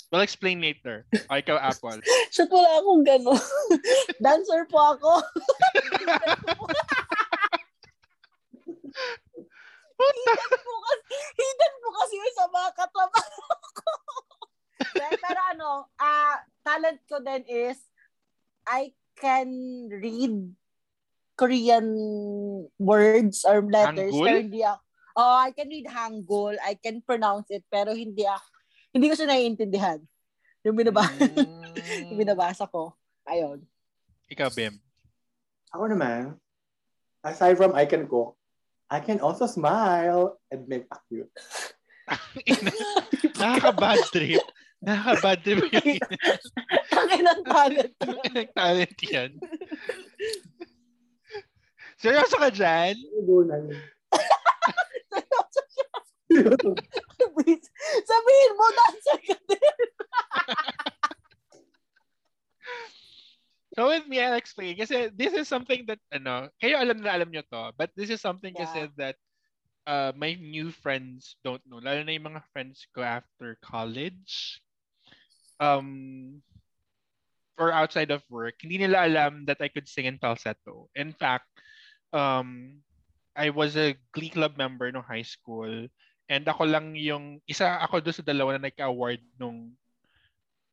[0.09, 1.05] We'll explain later.
[1.29, 2.01] O, ikaw, Apple.
[2.33, 3.37] Shit, wala akong gano'n.
[4.25, 5.21] Dancer po ako.
[9.99, 13.41] hidden po kasi, hidden po kasi yung sa mga katrabaho
[13.75, 13.91] ko.
[14.95, 17.79] pero, pero ano, ah talent ko din is,
[18.63, 19.49] I can
[19.91, 20.55] read
[21.35, 21.87] Korean
[22.77, 24.11] words or letters.
[24.11, 24.27] Hangul?
[24.27, 24.81] Pero hindi ako,
[25.15, 26.55] oh, I can read Hangul.
[26.59, 28.47] I can pronounce it, pero hindi ako,
[28.95, 29.99] hindi ko siya naiintindihan.
[30.63, 32.19] Yung binaba, yung Mm.
[32.19, 32.95] binabasa ko.
[33.27, 33.63] Ayun.
[34.29, 34.77] Ikaw, Bim.
[35.71, 36.37] Ako naman,
[37.21, 38.38] aside from I can cook,
[38.89, 41.29] I can also smile and make a cute.
[43.37, 44.41] Nakaka-bad trip.
[44.81, 46.01] Nakaka-bad trip yung
[46.89, 47.93] Tangin ng talent.
[48.57, 49.37] talent yan.
[52.01, 52.97] Seryoso ka dyan?
[58.09, 59.59] Sabihin mo, dancer ka din.
[63.79, 64.75] So with me, I'll explain.
[64.75, 68.19] Kasi this is something that, ano, kayo alam na alam nyo to, but this is
[68.19, 69.15] something kasi that
[69.87, 71.79] uh, my new friends don't know.
[71.79, 74.59] Lalo na yung mga friends ko after college.
[75.63, 76.43] Um,
[77.55, 80.91] or outside of work, hindi nila alam that I could sing in falsetto.
[80.99, 81.47] In fact,
[82.11, 82.79] um,
[83.31, 85.87] I was a Glee Club member no high school.
[86.27, 89.71] And ako lang yung, isa ako doon sa dalawa na nagka-award nung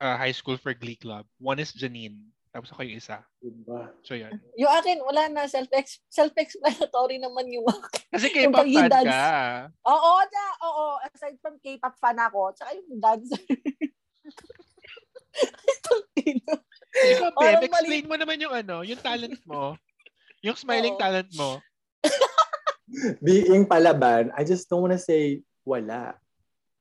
[0.02, 1.22] uh, high school for Glee Club.
[1.38, 2.34] One is Janine.
[2.56, 3.20] Tapos ako yung isa.
[3.36, 3.92] Diba?
[4.00, 4.32] So yun.
[4.56, 5.44] Yung akin, wala na.
[5.44, 5.68] Self
[6.08, 8.08] self-explanatory naman yung akin.
[8.08, 9.12] Kasi K-pop fan pag-dance.
[9.12, 9.28] ka.
[9.84, 10.86] Oo, na, oo.
[11.04, 13.44] Aside from K-pop fan ako, tsaka yung dancer.
[15.68, 16.48] Itong tino.
[16.96, 19.76] Ikaw, Beb, explain mo naman yung ano, yung talent mo.
[20.40, 21.02] Yung smiling Oo.
[21.04, 21.60] talent mo.
[23.26, 26.16] Being palaban, I just don't want to say wala.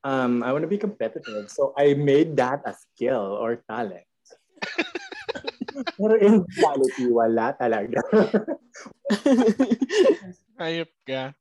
[0.07, 1.51] Um, I want to be competitive.
[1.51, 4.07] So I made that a skill or talent.
[5.97, 7.99] Pero in reality, wala talaga.
[10.61, 11.35] Hayop ka.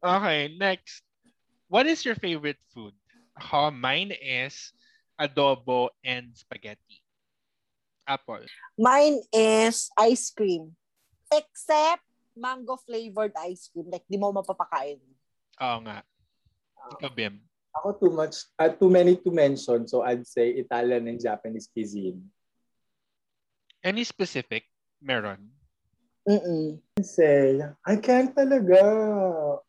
[0.00, 1.04] Okay, next.
[1.68, 2.96] What is your favorite food?
[3.36, 4.72] Ako, mine is
[5.20, 7.04] adobo and spaghetti.
[8.06, 8.46] Apple.
[8.78, 10.72] Mine is ice cream.
[11.28, 12.06] Except
[12.38, 13.90] mango flavored ice cream.
[13.90, 15.02] Like, di mo mapapakain.
[15.58, 16.06] Oo nga.
[16.96, 17.42] Ikaw, Bim.
[17.76, 19.84] Ako too much, uh, too many to mention.
[19.84, 22.24] So I'd say Italian and Japanese cuisine.
[23.86, 24.66] Any specific?
[24.98, 25.54] Meron.
[26.26, 26.82] Mm-mm.
[27.06, 28.82] say, I can't talaga.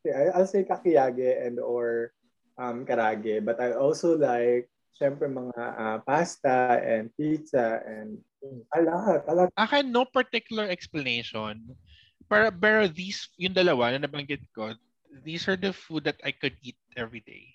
[0.01, 2.17] Okay, I'll say kakiyage and or
[2.57, 3.45] um, karage.
[3.45, 4.65] But I also like,
[4.97, 9.49] syempre, mga ah, pasta and pizza and mm, a lot, a lot.
[9.53, 11.61] Akin, no particular explanation.
[12.25, 14.73] Pero, pero these, yung dalawa na nabanggit ko,
[15.21, 17.53] these are the food that I could eat every day.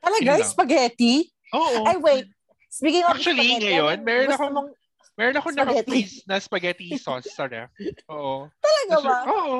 [0.00, 0.24] Talaga?
[0.24, 0.48] Yun lang.
[0.48, 1.28] Spaghetti?
[1.52, 1.84] Oo.
[1.84, 2.26] Ay, wait.
[2.72, 4.80] Speaking of Actually, spaghetti, ngayon, anong meron gusto akong- mong-
[5.12, 5.68] Meron ako Spaghetti.
[5.76, 7.68] naka-freeze na spaghetti sauce sa ref.
[8.08, 8.48] Oo.
[8.48, 9.16] Talaga ba?
[9.28, 9.58] Oo.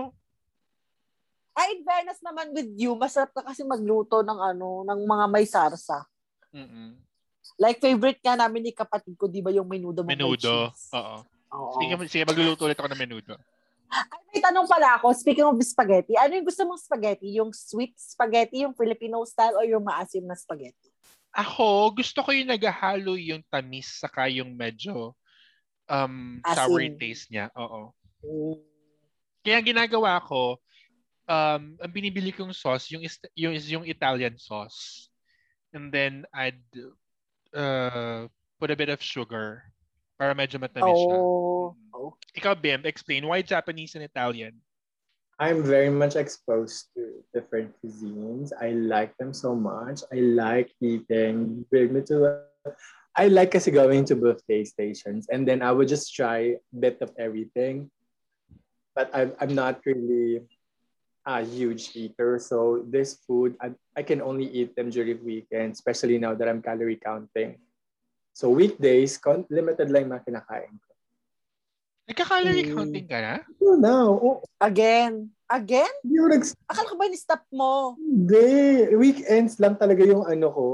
[1.52, 5.44] Ay, in fairness naman with you, masarap ka kasi magluto ng ano, ng mga may
[5.44, 6.08] sarsa.
[6.48, 6.96] Mm-mm.
[7.60, 10.72] Like, favorite nga namin ni kapatid ko, di ba yung menudo mo Menudo.
[10.72, 11.16] Oo.
[11.52, 11.76] Oo.
[11.76, 13.36] Sige, sige, magluluto ulit ako ng menudo.
[13.92, 17.28] Ay, may tanong pala ako, speaking of spaghetti, ano yung gusto mong spaghetti?
[17.36, 20.88] Yung sweet spaghetti, yung Filipino style, or yung maasim na spaghetti?
[21.32, 25.16] Ako, gusto ko yung naghahalo yung tamis saka yung medyo
[25.88, 26.56] um, Asin.
[26.56, 27.48] sour taste niya.
[27.56, 27.96] Oo.
[28.20, 28.60] Mm.
[29.42, 30.60] Kaya ang ginagawa ko,
[31.26, 35.10] um, ang binibili kong sauce, yung, is, yung, is yung Italian sauce.
[35.72, 36.62] And then, I'd
[37.56, 38.28] uh,
[38.60, 39.66] put a bit of sugar
[40.20, 41.18] para medyo matamis siya.
[41.18, 41.74] Oh.
[41.96, 42.14] oh.
[42.36, 44.54] Ikaw, Bim, explain why Japanese and Italian?
[45.38, 48.52] I'm very much exposed to different cuisines.
[48.52, 50.02] I like them so much.
[50.12, 51.64] I like eating.
[51.70, 52.44] Bring me to.
[53.16, 57.12] I like going to buffet stations, and then I would just try a bit of
[57.18, 57.90] everything.
[58.94, 60.44] But I'm I'm not really
[61.26, 66.18] a huge eater, so this food I, I can only eat them during weekends, especially
[66.18, 67.58] now that I'm calorie counting.
[68.32, 69.20] So weekdays,
[69.52, 70.91] limited lang yung mga kinakain ko.
[72.02, 72.74] Nagka-calorie Mm.
[72.74, 73.34] counting ka na?
[73.62, 73.98] Oh, no.
[74.16, 75.30] Oh, Again.
[75.46, 75.92] Again?
[76.02, 77.94] ako nags- Akala ko ba ni-stop mo?
[77.94, 78.48] Hindi.
[78.92, 80.66] Weekends lang talaga yung ano ko.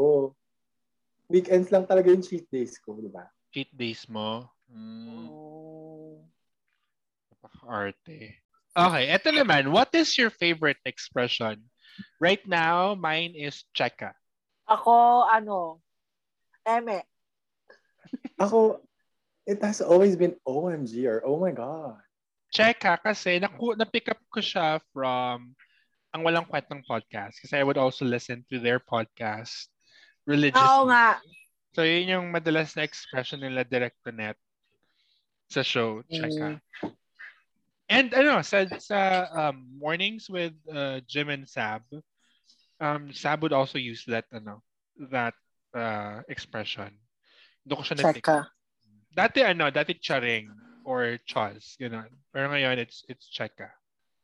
[1.29, 3.29] Weekends lang talaga yung cheat days ko, di ba?
[3.53, 4.49] Cheat days mo?
[4.69, 6.25] Mm, Oh.
[7.31, 8.41] napaka-arte.
[8.73, 9.69] Okay, eto naman.
[9.69, 11.61] What is your favorite expression?
[12.17, 14.15] Right now, mine is cheka.
[14.65, 15.83] Ako, ano,
[16.63, 17.03] eme.
[18.39, 18.79] Ako,
[19.49, 21.97] it has always been OMG or oh my God.
[22.53, 25.57] Check Cheka kasi naku, na-pick up ko siya from
[26.13, 29.73] ang walang kwentang podcast kasi I would also listen to their podcast
[30.29, 30.61] religiously.
[30.61, 31.17] Oo nga.
[31.73, 34.37] So yun yung madalas na expression nila direct to net
[35.49, 36.61] sa show, cheka.
[37.89, 39.01] And ano, sa, sa
[39.33, 41.89] um, mornings with uh, Jim and Sab,
[42.85, 44.61] um, Sab would also use that ano,
[45.09, 45.33] that
[45.73, 46.93] uh, expression.
[47.65, 48.58] Doon ko siya na-pick Cheka.
[49.19, 50.47] Dati ano, dati charing
[50.87, 52.07] or chos, gano'n.
[52.31, 53.67] Pero ngayon, it's it's cheka.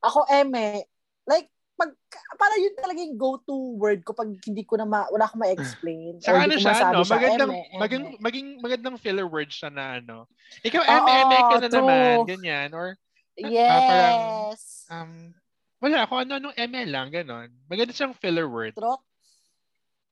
[0.06, 0.86] Ako, eme.
[1.26, 1.90] Like, pag,
[2.38, 6.22] para yun talaga yung go-to word ko pag hindi ko na ma, wala akong ma-explain.
[6.22, 7.02] Or ano ko siya, no?
[7.02, 7.80] siya, Magandang, eme, eme.
[7.82, 10.30] maging, maging, magandang filler word siya na ano.
[10.62, 11.76] Ikaw, eme, eme ka na true.
[11.82, 12.16] naman.
[12.30, 12.68] Ganyan.
[12.70, 12.94] Or,
[13.34, 14.86] Yes.
[14.94, 15.34] um,
[15.82, 17.50] wala, kung ano-anong eme lang, gano'n.
[17.66, 18.78] Maganda siyang filler word.
[18.78, 19.02] Trot.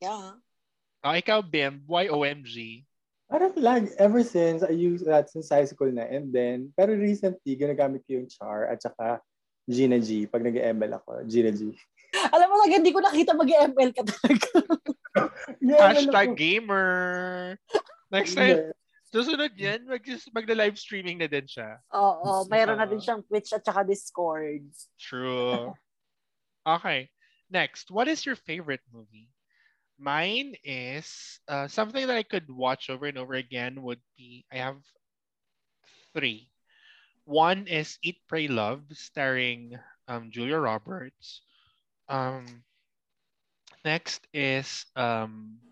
[0.03, 0.43] Yeah.
[1.07, 2.83] Oh, ikaw, Bim, why OMG?
[3.33, 6.05] Parang like, ever since, I use that since high school na.
[6.05, 9.25] And then, pero recently, ginagamit ko yung char at saka
[9.65, 10.29] Gina G.
[10.29, 11.73] Pag nag-ML ako, Gina G.
[12.29, 14.49] Alam mo talaga, hindi ko nakita mag-ML ka talaga.
[15.81, 17.57] Hashtag gamer.
[18.13, 18.77] Next time,
[19.09, 20.05] susunod yan, mag
[20.37, 21.81] magla-live streaming na din siya.
[21.89, 22.93] Oo, mayroon na Oo.
[22.93, 24.69] din siyang Twitch at saka Discord.
[25.01, 25.73] True.
[26.69, 27.09] Okay.
[27.49, 29.32] Next, what is your favorite movie?
[30.03, 34.59] Mine is uh, something that I could watch over and over again would be I
[34.59, 34.83] have
[36.11, 36.51] three.
[37.25, 41.47] One is Eat, Pray, Love, starring um, Julia Roberts.
[42.11, 42.67] Um,
[43.85, 45.63] next is um,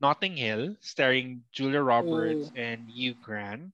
[0.00, 3.72] Notting Hill, starring Julia Roberts and Hugh Grant.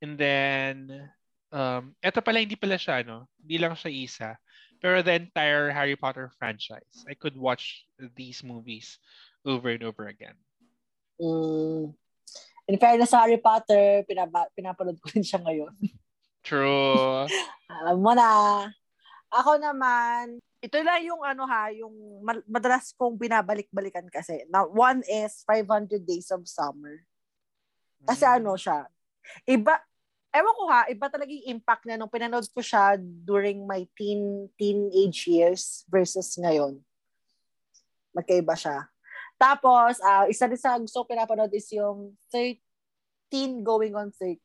[0.00, 1.10] And then,
[1.52, 3.28] um, eto pala, hindi pala siya, no?
[3.44, 4.30] Hindi lang siya isa.
[4.78, 7.02] Pero the entire Harry Potter franchise.
[7.10, 7.82] I could watch
[8.14, 8.98] these movies
[9.42, 10.38] over and over again.
[11.18, 11.94] Mm.
[12.68, 15.74] In fairness sa Harry Potter, pinaba, pinapanood ko rin siya ngayon.
[16.46, 17.26] True.
[17.66, 18.30] Alam mo na.
[19.34, 24.46] Ako naman, ito lang yung ano ha, yung ma- madalas kong binabalik-balikan kasi.
[24.48, 27.02] Now, one is 500 Days of Summer.
[28.06, 28.36] Kasi Mm.
[28.40, 28.86] ano siya,
[29.44, 29.74] iba,
[30.30, 34.46] ewan ko ha, iba talaga yung impact niya nung pinanood ko siya during my teen
[34.54, 36.78] teenage years versus ngayon.
[38.12, 38.88] Magkaiba siya.
[39.38, 44.38] Tapos, ah, isa din sa gusto ko pinapanood is yung 13 going on 30.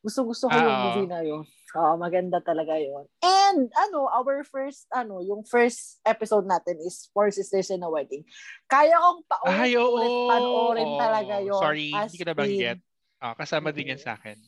[0.00, 1.44] Gusto-gusto ko yung Ah, movie na yun.
[1.76, 3.04] Oo, maganda talaga yun.
[3.20, 8.24] And, ano, our first, ano, yung first episode natin is Four Sisters in a Wedding.
[8.64, 10.96] Kaya kong paulit-ulit panoorin Oo.
[10.98, 11.60] talaga yun.
[11.60, 12.80] Sorry, hindi ko nabanggit.
[12.80, 12.89] in,
[13.20, 14.40] Ah, kasama din yan sa akin.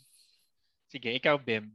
[0.89, 1.69] Sige, ikaw, Bim.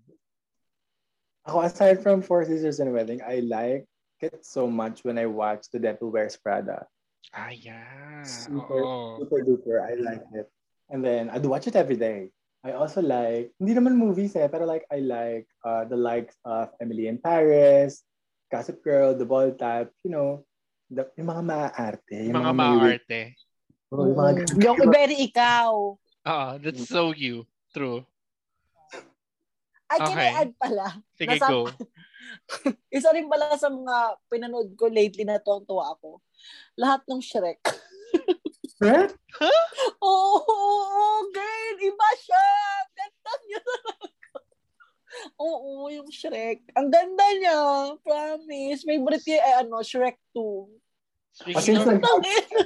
[1.45, 3.85] Ako, aside from Four Sisters and Wedding, I like
[4.19, 6.89] it so much when I watch The Devil Wears Prada.
[7.37, 8.25] Ah, yeah.
[8.25, 9.21] Super, Oo.
[9.21, 9.77] super duper.
[9.85, 10.49] I like it.
[10.89, 12.33] And then, I'd watch it every day.
[12.65, 16.73] I also like, hindi naman movies eh, pero like, I like uh, the likes of
[16.81, 18.01] Emily in Paris,
[18.49, 20.43] Gossip Girl, The Ball Type, you know,
[20.89, 22.19] the, yung mga maaarte.
[22.25, 23.21] Yung mga may- maarte.
[23.93, 25.95] Oh, yung mga Mm, yung very ikaw.
[26.27, 27.47] Oo, that's so you.
[27.71, 28.03] True.
[29.87, 30.29] Ay, can Okay.
[30.35, 30.87] Add pala?
[31.15, 31.59] Sige, Nasa- go.
[32.97, 36.19] Isa rin pala sa mga pinanood ko lately na tuwang-tuwa ako.
[36.75, 37.63] Lahat ng Shrek.
[38.75, 39.15] Shrek?
[40.03, 41.75] Oo, oh, oh, girl!
[41.79, 42.45] Iba siya!
[42.91, 44.39] Ganda niya talaga.
[45.39, 46.67] Oo, yung Shrek.
[46.75, 47.57] Ang ganda niya.
[48.03, 48.83] Promise.
[48.83, 51.55] Favorite niya ay ano, Shrek 2.
[51.55, 52.59] Kasi sa- Tangina.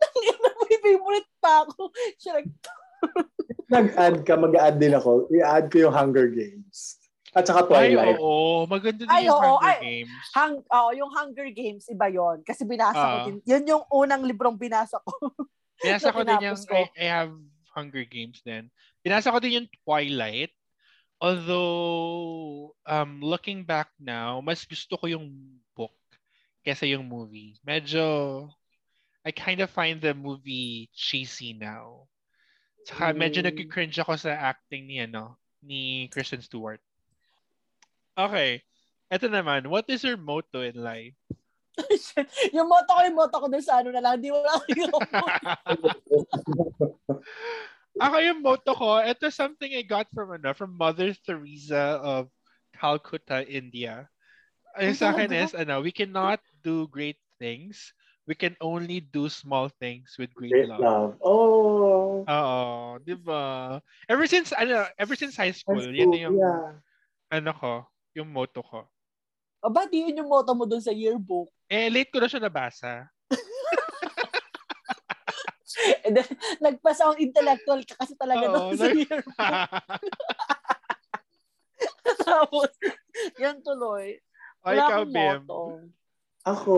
[0.00, 1.92] Tangina, may favorite pa ako.
[2.16, 2.85] Shrek 2.
[3.74, 5.26] nag-add ka, mag-add din ako.
[5.32, 7.00] I-add ko yung Hunger Games.
[7.36, 8.16] At saka Ay, Twilight.
[8.16, 8.64] oo.
[8.64, 9.60] Maganda din Ay, yung oo.
[9.60, 10.24] Hunger Ay, Games.
[10.32, 13.26] Hang, oh, yung Hunger Games, iba yon Kasi binasa ko Ah.
[13.28, 13.36] din.
[13.44, 15.12] Yun yung unang librong binasa ko.
[15.84, 16.72] Pinasa ko din yung, ko.
[16.72, 17.36] I, I have
[17.76, 18.72] Hunger Games din.
[19.04, 20.54] Pinasa ko din yung Twilight.
[21.20, 25.28] Although, um, looking back now, mas gusto ko yung
[25.76, 25.92] book
[26.64, 27.56] kesa yung movie.
[27.64, 28.48] Medyo,
[29.24, 32.08] I kind of find the movie cheesy now.
[32.86, 33.50] Saka medyo Mm.
[33.50, 36.78] nag-cringe ako sa acting ni, ano, ni Kristen Stewart.
[38.14, 38.62] Okay.
[39.10, 41.18] Ito naman, what is your motto in life?
[42.56, 44.22] yung moto ko, yung moto ko dun sa ano na lang.
[44.22, 44.62] Di mo lang
[48.06, 52.28] Ako yung motto ko, ito something I got from ano, from Mother Teresa of
[52.76, 54.06] Calcutta, India.
[54.76, 57.95] Ang sa akin is, ano, we cannot do great things.
[58.26, 60.82] We can only do small things with great, Great love.
[60.82, 61.14] love.
[61.22, 62.26] Oh.
[62.26, 63.78] Oo, di ba?
[64.10, 66.74] Ever since, ano, ever since high school, High yun school, na yung, yeah.
[67.30, 67.86] ano ko,
[68.18, 68.82] yung motto ko.
[69.62, 71.46] O ba, di yun yung moto mo dun sa yearbook?
[71.70, 73.06] Eh, late ko na siya nabasa.
[76.02, 76.26] And then,
[76.58, 79.38] nagpasa ang intellectual ka kasi talaga Oo, dun sa nag- yearbook.
[82.26, 82.74] Tapos,
[83.38, 84.18] yan tuloy.
[84.66, 85.46] Wala ikaw, akong Bim.
[86.46, 86.76] Ako,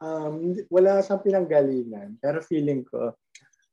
[0.00, 2.16] um, wala siyang pinanggalingan.
[2.24, 3.12] Pero feeling ko,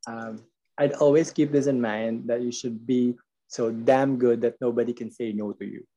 [0.03, 0.43] um,
[0.75, 3.15] I'd always keep this in mind that you should be
[3.47, 5.87] so damn good that nobody can say no to you.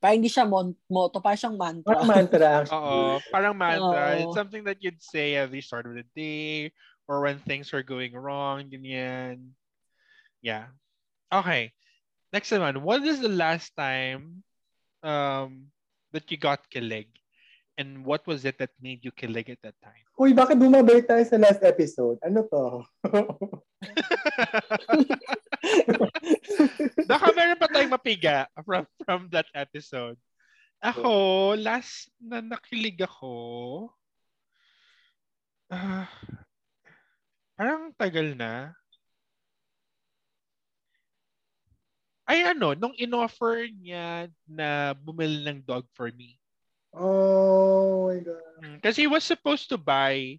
[0.00, 1.94] Parang hindi siya mon- moto, parang siyang mantra.
[1.94, 2.80] Parang mantra actually.
[2.80, 4.02] Oo, parang mantra.
[4.16, 4.20] Oo.
[4.26, 6.74] It's something that you'd say at the start of the day
[7.06, 9.54] or when things are going wrong, ganyan.
[10.42, 10.74] Yeah.
[11.30, 11.70] Okay.
[12.34, 14.42] Next naman, what is the last time
[15.06, 15.70] um,
[16.10, 17.12] that you got kilig?
[17.80, 20.04] And what was it that made you kilig at that time?
[20.20, 22.20] Uy, bakit bumabalik tayo sa last episode?
[22.20, 22.84] Ano to?
[27.08, 30.20] Baka meron pa tayong mapiga from, from that episode.
[30.82, 33.86] Ako, last na nakilig ako,
[35.70, 36.10] ah,
[37.54, 38.74] parang tagal na.
[42.26, 46.41] Ay ano, nung inoffer niya na bumili ng dog for me.
[46.94, 48.42] Oh my God.
[48.62, 50.38] Mm, Kasi he was supposed to buy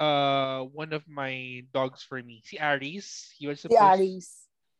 [0.00, 2.40] uh one of my dogs for me.
[2.46, 3.30] Si Aries.
[3.36, 4.28] He was Si supposed Aris.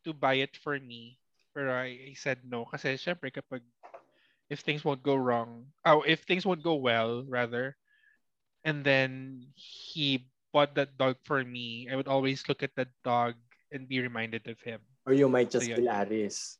[0.06, 1.18] to buy it for me.
[1.52, 2.64] Pero I, I said no.
[2.64, 3.60] Kasi syempre kapag
[4.50, 7.76] if things won't go wrong, oh, if things won't go well, rather,
[8.64, 13.38] and then he bought that dog for me, I would always look at that dog
[13.70, 14.82] and be reminded of him.
[15.06, 15.86] Or you might just So, kill.
[15.86, 16.58] Aris.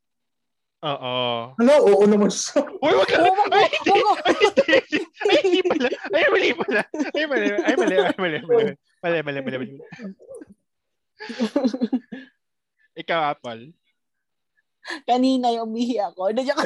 [0.80, 1.14] Oo.
[1.60, 1.72] Ano?
[1.92, 2.64] Oo naman siya.
[2.80, 3.20] Uy, wag ka!
[3.20, 3.92] Wag- Ay, hindi!
[4.00, 4.72] Ay, hindi!
[5.28, 5.88] Ay, hindi pala!
[6.08, 6.82] Ay, mali pala!
[6.88, 7.46] Ay, mali!
[7.52, 7.96] Ay, mali!
[8.00, 8.38] Ay, mali!
[8.48, 8.70] Mali!
[9.04, 9.76] Mali, mali, mali, mali.
[12.96, 13.76] Ikaw, Apple.
[15.04, 16.32] Kanina yung umihi ako.
[16.32, 16.64] Hindi ako.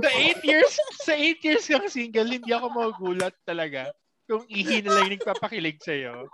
[0.00, 0.72] Sa eight years,
[1.04, 3.92] sa eight years kang single, hindi ako magugulat talaga
[4.28, 6.28] kung ihi na lang yung nagpapakilig sa'yo.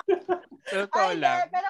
[0.66, 1.46] Sa totoo Ay, lang.
[1.48, 1.68] pero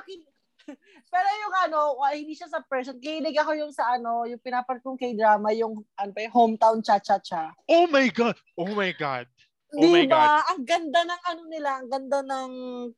[1.12, 2.96] pero yung ano, ah, hindi siya sa person.
[2.96, 7.52] Kilig ako yung sa ano, yung pinapart kong k-drama, yung ano pa, hometown cha-cha-cha.
[7.68, 8.40] Oh my God!
[8.56, 9.28] Oh my God!
[9.76, 10.16] Oh my diba?
[10.16, 10.42] God!
[10.56, 12.50] Ang ganda ng ano nila, ang ganda ng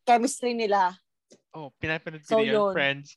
[0.07, 0.95] chemistry nila.
[1.51, 2.73] Oh, pinapanood ko So, yun, yun.
[2.77, 3.17] friends.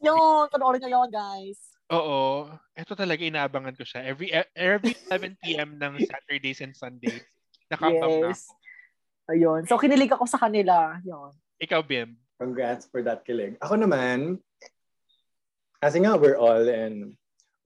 [0.00, 1.58] Yun, panoorin nyo yun, guys.
[1.92, 2.48] Oo.
[2.72, 4.06] Ito talaga inaabangan ko siya.
[4.06, 5.76] Every e, every 7 p.m.
[5.76, 7.26] ng Saturdays and Sundays.
[7.68, 8.46] Nakabang na Yes.
[8.48, 8.63] ako.
[9.30, 9.64] Ayun.
[9.64, 11.00] So, kinilig ako sa kanila.
[11.00, 11.32] Yun.
[11.62, 12.18] Ikaw, Bim.
[12.36, 13.56] Congrats for that kilig.
[13.62, 14.42] Ako naman,
[15.84, 17.12] kasi nga we're all and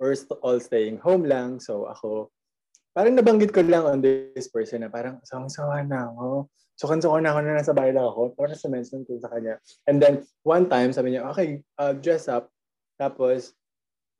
[0.02, 1.62] we're st- all staying home lang.
[1.62, 2.34] So ako,
[2.90, 6.50] parang nabanggit ko lang on this person na parang sawang-sawa na ako.
[6.78, 8.34] Sukan-sukan na ako na nasa bahay lang ako.
[8.34, 9.59] Parang nasa mention ko sa kanya.
[9.86, 12.50] And then, one time, sabi niya, okay, uh, dress up.
[12.98, 13.50] Tapos,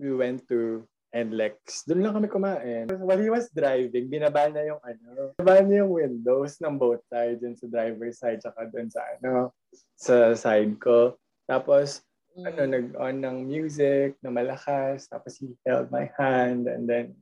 [0.03, 0.82] we went to
[1.12, 1.88] NLEX.
[1.88, 2.84] Doon lang kami kumain.
[3.00, 7.40] While he was driving, binaba niya yung ano, binaba niya yung windows ng both sides,
[7.40, 9.56] yung sa driver's side, tsaka doon sa ano,
[9.96, 11.16] sa side ko.
[11.48, 12.04] Tapos,
[12.38, 12.70] ano, Mm.
[12.70, 15.11] nag-on ng music na malakas.
[15.11, 17.16] Tapos he held my hand and then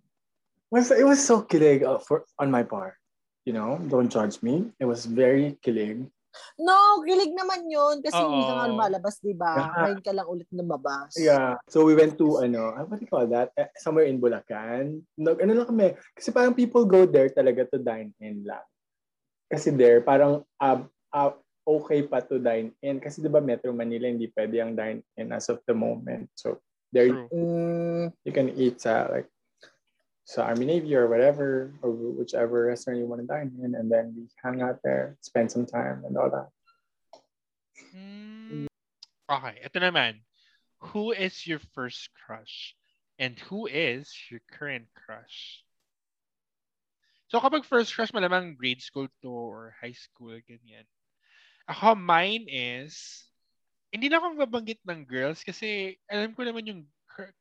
[0.69, 2.99] was it was so kilig uh, for on my part.
[3.47, 4.75] You know, don't judge me.
[4.83, 6.11] It was very kilig.
[6.61, 8.01] No, kilig naman yun.
[8.01, 9.53] Kasi hindi ka nga lumalabas, di ba?
[9.53, 9.73] Yeah.
[9.77, 11.11] Ngayon ka lang ulit lumabas.
[11.15, 11.61] Yeah.
[11.69, 13.53] So we went to ano, what do you call that?
[13.55, 15.05] Eh, somewhere in Bulacan.
[15.21, 15.95] No, ano lang kami.
[16.17, 18.65] Kasi parang people go there talaga to dine in lang.
[19.47, 20.81] Kasi there, parang uh,
[21.15, 21.33] uh,
[21.67, 22.99] okay pa to dine in.
[22.99, 26.33] Kasi di ba Metro Manila, hindi pwede ang dine in as of the moment.
[26.35, 26.59] So
[26.91, 27.29] there.
[27.31, 29.31] Mm, you can eat sa like
[30.27, 34.11] sa Army Navy or whatever, or whichever restaurant you want to dine in, and then
[34.11, 36.51] we hang out there, spend some time, and all that.
[37.95, 38.67] Hmm.
[39.31, 40.27] Okay, ito naman.
[40.91, 42.75] Who is your first crush?
[43.23, 45.63] And who is your current crush?
[47.31, 50.91] So kapag first crush, malamang grade school to or high school, ganyan.
[51.71, 53.23] Ako, mine is,
[53.95, 56.83] hindi na akong babanggit ng girls kasi alam ko naman yung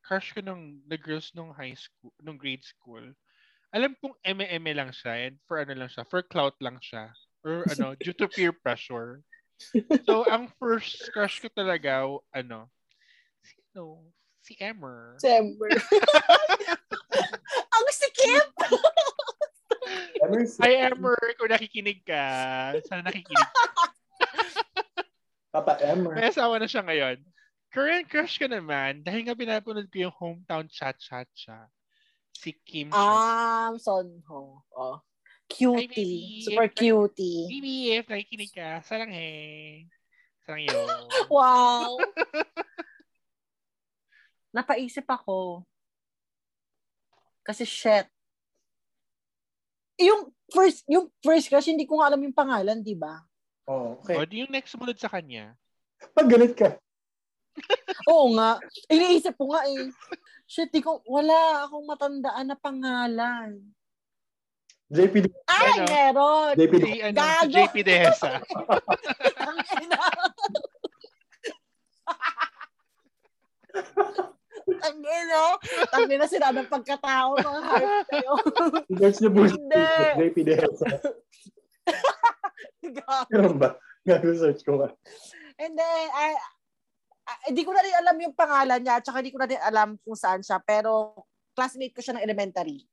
[0.04, 3.04] crush ko nung the girls nung high school, nung grade school.
[3.76, 7.12] Alam kong eme-eme lang siya and for ano lang siya, for clout lang siya.
[7.44, 9.20] Or ano, due to peer pressure.
[10.04, 12.72] So, ang first crush ko talaga, ano,
[13.44, 14.04] sino?
[14.46, 15.18] Si Emmer.
[15.18, 15.74] December.
[17.76, 18.46] Ang sikip!
[20.62, 22.26] Hi, Emmer, kung nakikinig ka.
[22.86, 23.64] Sana nakikinig ka.
[25.56, 26.14] Papa Emer.
[26.14, 27.18] May asawa na siya ngayon.
[27.76, 31.68] Current crush ko naman, dahil nga pinapanood ko yung hometown chat-chat-cha.
[32.32, 32.96] Si Kim Chiu.
[32.96, 34.64] Um, Sonho.
[34.72, 34.98] Oh.
[35.52, 35.92] Cutie.
[35.92, 36.40] baby.
[36.48, 37.52] Super cutie.
[37.52, 39.84] Bibi, if nakikinig ka, sarang he.
[40.48, 40.80] Sarang yo.
[41.36, 42.00] Wow.
[44.56, 45.68] Napaisip ako.
[47.44, 48.08] Kasi shit.
[50.00, 53.20] Yung first, yung first crush, hindi ko nga alam yung pangalan, di ba?
[53.68, 54.16] Oh, O, okay.
[54.32, 55.60] di yung next sumunod sa kanya.
[56.16, 56.80] Pag galit ka,
[58.06, 58.60] Oo nga.
[58.88, 59.90] Iniisip ko nga eh.
[60.46, 63.58] Shit, di ko, wala akong matandaan na pangalan.
[64.86, 65.86] JP, Ay, Ano?
[65.90, 66.52] meron!
[66.54, 67.56] JP, Si, ano, si Gago.
[67.58, 68.30] JP Dehesa.
[69.50, 70.02] Ang ina.
[74.86, 75.42] Ang ina.
[75.90, 78.34] Ang ina sila ng pagkatao mga heart kayo.
[79.02, 79.86] search niyo Hindi.
[80.22, 80.88] JP Dehesa.
[82.86, 83.26] Gago.
[83.34, 83.70] Ganun ba?
[84.06, 84.94] Gago-search ko nga.
[85.58, 86.38] And then, I,
[87.26, 89.98] I- hindi ko na rin alam yung pangalan niya, tsaka hindi ko na rin alam
[90.06, 91.18] kung saan siya, pero
[91.58, 92.86] classmate ko siya ng elementary.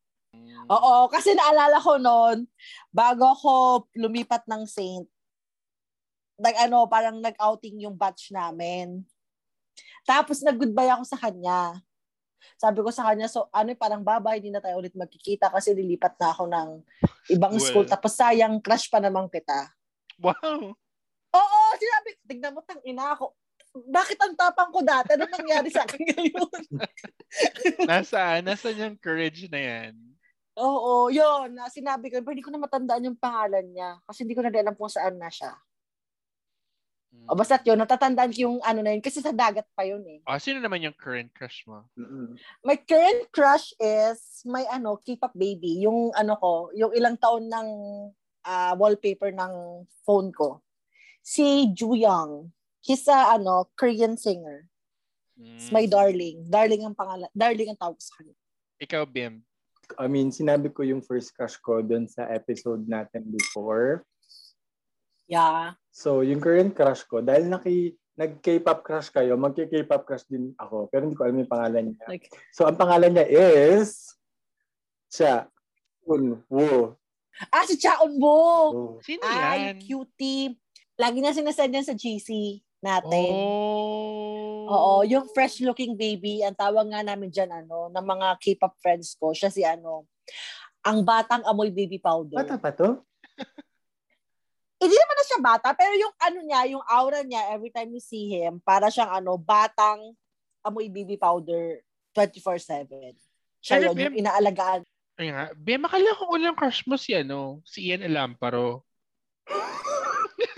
[0.70, 2.48] Oo, kasi naalala ko noon,
[2.88, 3.52] bago ako
[3.98, 5.04] lumipat ng Saint,
[6.40, 9.04] nag ano, parang nag-outing yung batch namin.
[10.02, 11.76] Tapos nag-goodbye ako sa kanya.
[12.58, 16.18] Sabi ko sa kanya, so ano parang baba, hindi na tayo ulit magkikita kasi nilipat
[16.18, 16.68] na ako ng
[17.34, 17.86] ibang school.
[17.86, 17.92] Well.
[17.92, 19.70] Tapos sayang, crush pa naman kita.
[20.18, 20.74] Wow.
[21.32, 23.34] Oo, sinabi, tignan mo, tang ina ako.
[23.72, 25.16] Bakit ang tapang ko dati?
[25.16, 26.60] Ano nangyari sa akin ngayon?
[27.88, 28.44] Nasaan?
[28.44, 29.96] Nasaan yung courage na yan?
[30.60, 31.56] Oo, yun.
[31.56, 33.96] na Sinabi ko, pero hindi ko na matandaan yung pangalan niya.
[34.04, 35.56] Kasi hindi ko na alam kung saan na siya.
[37.28, 39.04] O basta yun, natatandaan ko yung ano na yun.
[39.04, 40.20] Kasi sa dagat pa yun eh.
[40.24, 41.84] Oh, sino naman yung current crush mo?
[41.96, 42.36] Mm-mm.
[42.64, 45.84] My current crush is my ano, K-pop baby.
[45.84, 47.68] Yung ano ko, yung ilang taon ng
[48.48, 50.60] ah, wallpaper ng phone ko.
[51.24, 52.48] Si Juyang.
[52.82, 54.66] He's a ano, Korean singer.
[55.38, 55.90] It's my Mm.
[55.90, 56.38] darling.
[56.46, 57.30] Darling ang pangalan.
[57.32, 58.34] Darling ang tawag sa kanya.
[58.78, 59.42] Ikaw, Bim.
[59.98, 64.02] I mean, sinabi ko yung first crush ko dun sa episode natin before.
[65.26, 65.78] Yeah.
[65.90, 70.90] So, yung current crush ko, dahil naki, nag-K-pop crush kayo, magki-K-pop crush din ako.
[70.90, 72.04] Pero hindi ko alam yung pangalan niya.
[72.08, 74.12] Like, So, ang pangalan niya is
[75.08, 75.48] Cha
[76.04, 76.98] Un Woo.
[77.48, 78.28] ah, si Chaon Bo.
[78.28, 78.92] Oh.
[79.00, 79.76] Sino Ay, yan?
[79.80, 80.58] cutie.
[80.98, 83.30] Lagi na sinasend yan sa GC natin.
[83.30, 84.66] Oh.
[84.66, 89.14] Oo, yung fresh looking baby, ang tawag nga namin dyan, ano, ng mga K-pop friends
[89.14, 90.04] ko, siya si ano,
[90.82, 92.42] ang batang amoy baby powder.
[92.42, 92.98] Bata pa to?
[94.82, 98.02] Hindi naman na siya bata, pero yung ano niya, yung aura niya, every time you
[98.02, 100.10] see him, para siyang ano, batang
[100.66, 103.14] amoy baby powder 24-7.
[103.62, 104.82] Siya yun, yung Bim- inaalagaan.
[105.14, 105.54] Ay nga.
[105.54, 108.82] Bim, akala ko ulang crush mo si ano, si Ian Alamparo.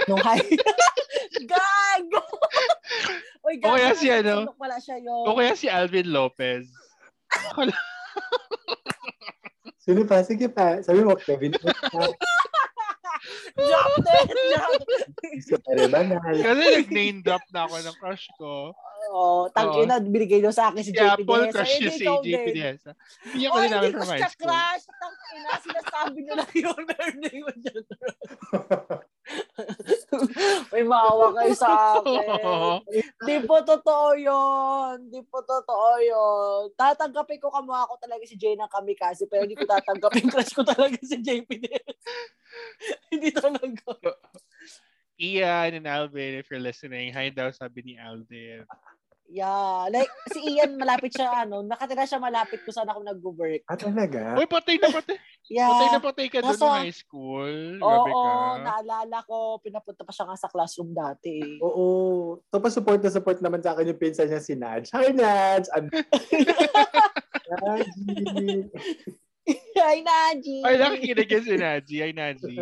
[0.08, 0.40] Nung high.
[1.42, 2.20] Gago!
[3.46, 3.68] Uy, gago.
[3.68, 4.52] O kaya si ano?
[4.54, 5.24] Wala siya yun.
[5.24, 6.68] O kaya si Alvin Lopez.
[9.78, 10.20] Sino pa?
[10.20, 10.80] Sige pa.
[10.80, 11.52] Sabi mo, Kevin.
[13.54, 14.28] Drop dead!
[15.46, 16.18] Drop banal.
[16.34, 18.72] Kasi nag-name drop na ako ng crush ko.
[19.06, 21.52] Oo, tangin na, binigay daw sa akin si JP Apple Dehesa.
[21.54, 22.46] crush Eh, niya si JP.
[22.50, 22.90] Dehesa.
[23.22, 24.48] Hindi Oh, ako din namin hindi ko from high siya school.
[24.48, 24.84] crush.
[24.90, 26.80] Tangin na, sinasabi nyo lang yun.
[26.82, 27.84] Meron na yun dyan.
[30.72, 32.80] May maawa kayo sa akin.
[33.24, 35.10] Di po totoo yun.
[35.10, 36.72] Di po totoo yun.
[36.78, 40.62] Tatanggapin ko kamukha ko talaga si Jay ng kamikaze, pero hindi ko tatanggapin crush ko
[40.62, 41.84] talaga si JP din.
[43.12, 43.94] hindi talaga.
[45.20, 48.66] Ian and Alvin, if you're listening, hi daw sabi ni Alvin.
[49.26, 49.88] Yeah.
[49.88, 53.64] Like, si Ian, malapit siya, ano, nakatira siya malapit kung saan ako nag-work.
[53.64, 54.36] Ah, talaga?
[54.36, 55.16] Uy, patay na patay.
[55.48, 55.68] Yeah.
[55.68, 57.56] Patay na patay ka doon Nasa- ng high school.
[57.80, 58.60] Grabe Oo, ka.
[58.60, 61.40] naalala ko, pinapunta pa siya nga sa classroom dati.
[61.40, 61.56] eh.
[61.60, 61.86] Oo.
[62.48, 64.92] Tapos support na support naman sa akin yung pinsan niya si Naj.
[64.92, 65.64] Hi, Naj!
[65.72, 65.88] Ano?
[67.48, 67.88] Naj!
[69.76, 70.64] Hi, Naji.
[70.64, 71.96] Ay, nakikinig yan si Naji.
[72.00, 72.56] Ay, Naji.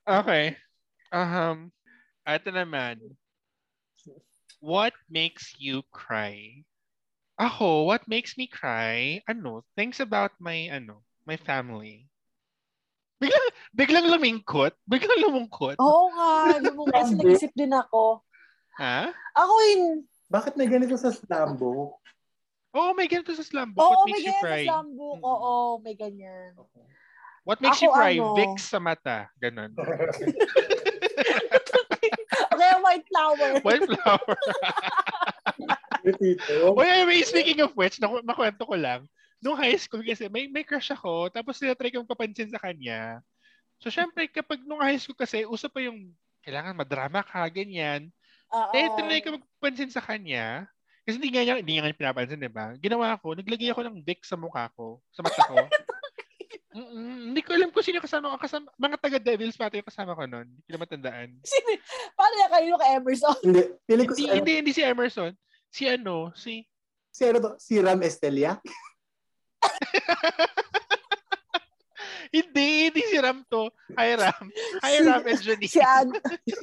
[0.00, 0.44] Okay.
[1.12, 1.68] Um,
[2.24, 2.96] ito naman.
[4.58, 6.66] What makes you cry?
[7.38, 9.22] Ako, what makes me cry?
[9.30, 12.10] Ano, things about my, ano, my family.
[13.22, 14.74] Biglang, biglang lumingkot?
[14.86, 15.78] Biglang lumungkot?
[15.78, 16.58] Oo nga.
[16.58, 16.94] Lumungkot.
[16.94, 18.22] Kasi nag-isip din ako.
[18.78, 19.10] Ha?
[19.38, 19.82] Ako in...
[20.30, 21.98] Bakit may ganito sa slambo?
[22.76, 23.80] Oo, may ganito sa Slambook.
[23.80, 24.62] Oo, what may makes you ganyan cry?
[24.62, 25.18] sa slambook.
[25.18, 25.24] Mm.
[25.24, 26.50] Oo, may ganyan.
[27.48, 28.14] What makes Ako, you cry?
[28.20, 28.36] ano?
[28.36, 29.18] Vicks sa mata.
[29.40, 29.72] Ganon.
[32.88, 33.50] White flower.
[33.60, 34.36] White flower.
[36.72, 39.04] Uy, anyway, speaking of which, naku- makwento ko lang.
[39.38, 41.28] Nung high school kasi, may, may crush ako.
[41.28, 43.20] Tapos tinatry kong papansin sa kanya.
[43.78, 46.10] So, syempre, kapag nung high school kasi, uso pa yung
[46.42, 48.10] kailangan madrama ka, ganyan.
[48.50, 48.72] Oo.
[48.72, 50.66] Eh, tinry ko magpapansin sa kanya.
[51.04, 52.74] Kasi hindi nga niya, hindi nga niya pinapansin, di ba?
[52.80, 55.56] Ginawa ko, naglagay ako ng Vicks sa mukha ko, sa mata ko.
[56.68, 58.36] Mm-mm, hindi ko alam kung sino kasama ko.
[58.36, 60.48] Kasama, mga taga-Devils pati yung kasama ko noon.
[60.52, 61.28] Hindi ko na matandaan.
[61.40, 61.80] Sino-
[62.12, 63.38] Paano yan kayo kay Emerson?
[63.40, 65.32] Hindi, feeling ko Hindi, si, ano, hindi, hindi si Emerson.
[65.72, 66.52] Si ano, si...
[67.08, 68.60] si, ano to, si Ram Estelia.
[72.28, 73.72] Hindi, hindi si Ram to.
[73.96, 74.44] Hi Ram.
[74.84, 75.70] Hi Ram and Janine.
[75.72, 76.12] Si An.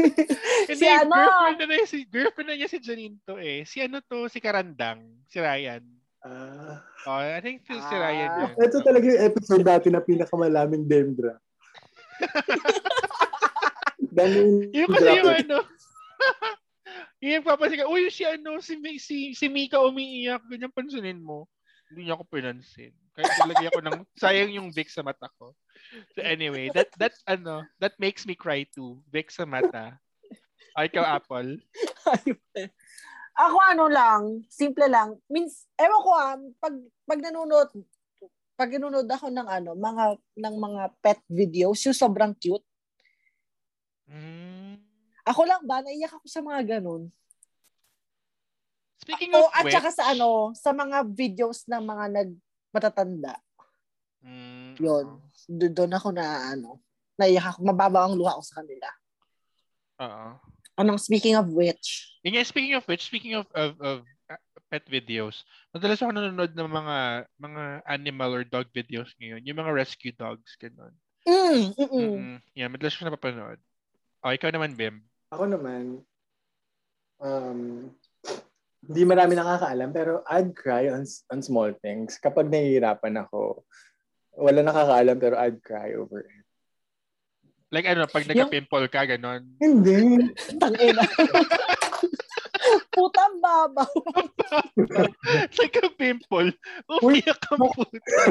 [0.69, 1.09] Hindi, si ano?
[1.09, 3.65] girlfriend na, niya si, girlfriend na niya si Janine to eh.
[3.65, 5.01] Si ano to, si Karandang.
[5.25, 5.81] Si Ryan.
[6.25, 8.01] Ah, Oh, I think si, si Ah.
[8.01, 8.51] Ryan yun.
[8.57, 11.37] ito talaga yung episode dati na pinakamalaming Dendra.
[14.15, 15.57] Dami Yung kasi yung ano.
[17.21, 21.45] yung papansin ka, uy, si ano, si, Mi- si, si Mika umiiyak, ganyan pansinin mo.
[21.93, 22.89] Hindi niya ako pinansin.
[23.13, 25.53] Kahit nilagay ako ng, sayang yung Vic sa mata ko.
[26.17, 28.97] So anyway, that, that, ano, that makes me cry too.
[29.13, 30.01] Vic sa mata.
[30.73, 31.61] Ay, ikaw, Apple.
[33.35, 35.19] Ako ano lang, simple lang.
[35.27, 37.69] Means, ewan ko ah, pag, pag nanonood,
[38.55, 40.05] pag nanonood ako ng ano, mga,
[40.39, 42.63] ng mga pet videos, yung sobrang cute.
[44.07, 44.79] Mm.
[45.27, 47.11] Ako lang ba, naiyak ako sa mga ganun.
[49.03, 52.31] Speaking O, of at which, saka sa ano, sa mga videos ng mga nag
[52.71, 53.35] matatanda.
[54.23, 55.05] Mm, Yun.
[55.45, 56.79] Do- doon ako na ano,
[57.19, 58.89] naiyak ako, mababa ang luha ko sa kanila.
[59.99, 60.27] Oo.
[60.79, 63.97] Anong speaking of which, Yun nga, speaking of which, speaking of, of, of
[64.33, 64.41] uh,
[64.73, 66.97] pet videos, madalas ako nanonood ng mga
[67.37, 69.45] mga animal or dog videos ngayon.
[69.45, 70.89] Yung mga rescue dogs, ganun.
[71.29, 72.37] mm, mm, mm.
[72.57, 73.61] Yeah, madalas ko napapanood.
[74.25, 75.05] O, ikaw naman, Bim.
[75.29, 76.01] Ako naman,
[77.21, 77.93] um,
[78.89, 82.17] hindi marami nakakaalam, pero I'd cry on, on small things.
[82.17, 83.61] Kapag nahihirapan ako,
[84.33, 86.45] wala nakakaalam, pero I'd cry over it.
[87.69, 89.45] Like ano, pag Yung- nagka-pimple ka, ganun.
[89.61, 90.25] Hindi.
[90.57, 91.05] Tangina.
[93.45, 93.91] Babaw.
[95.53, 96.49] nagka-pimple,
[97.05, 97.85] umiyak ka puto.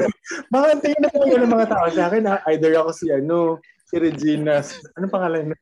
[0.52, 2.36] Baka ang tingin na talaga ng mga tao sa akin, ha?
[2.50, 4.58] either ako si ano, si Regina,
[4.98, 5.56] ano pangalan na?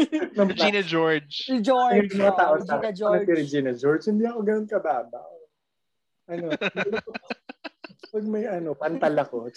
[0.48, 1.52] Regina George.
[1.52, 2.16] Si George.
[2.16, 3.12] Yung mga tao sa Regina akin, George.
[3.12, 5.32] ano si Regina George, hindi ako ganun kababaw.
[6.24, 6.46] Ano,
[8.08, 9.52] pag may ano, pantal ako.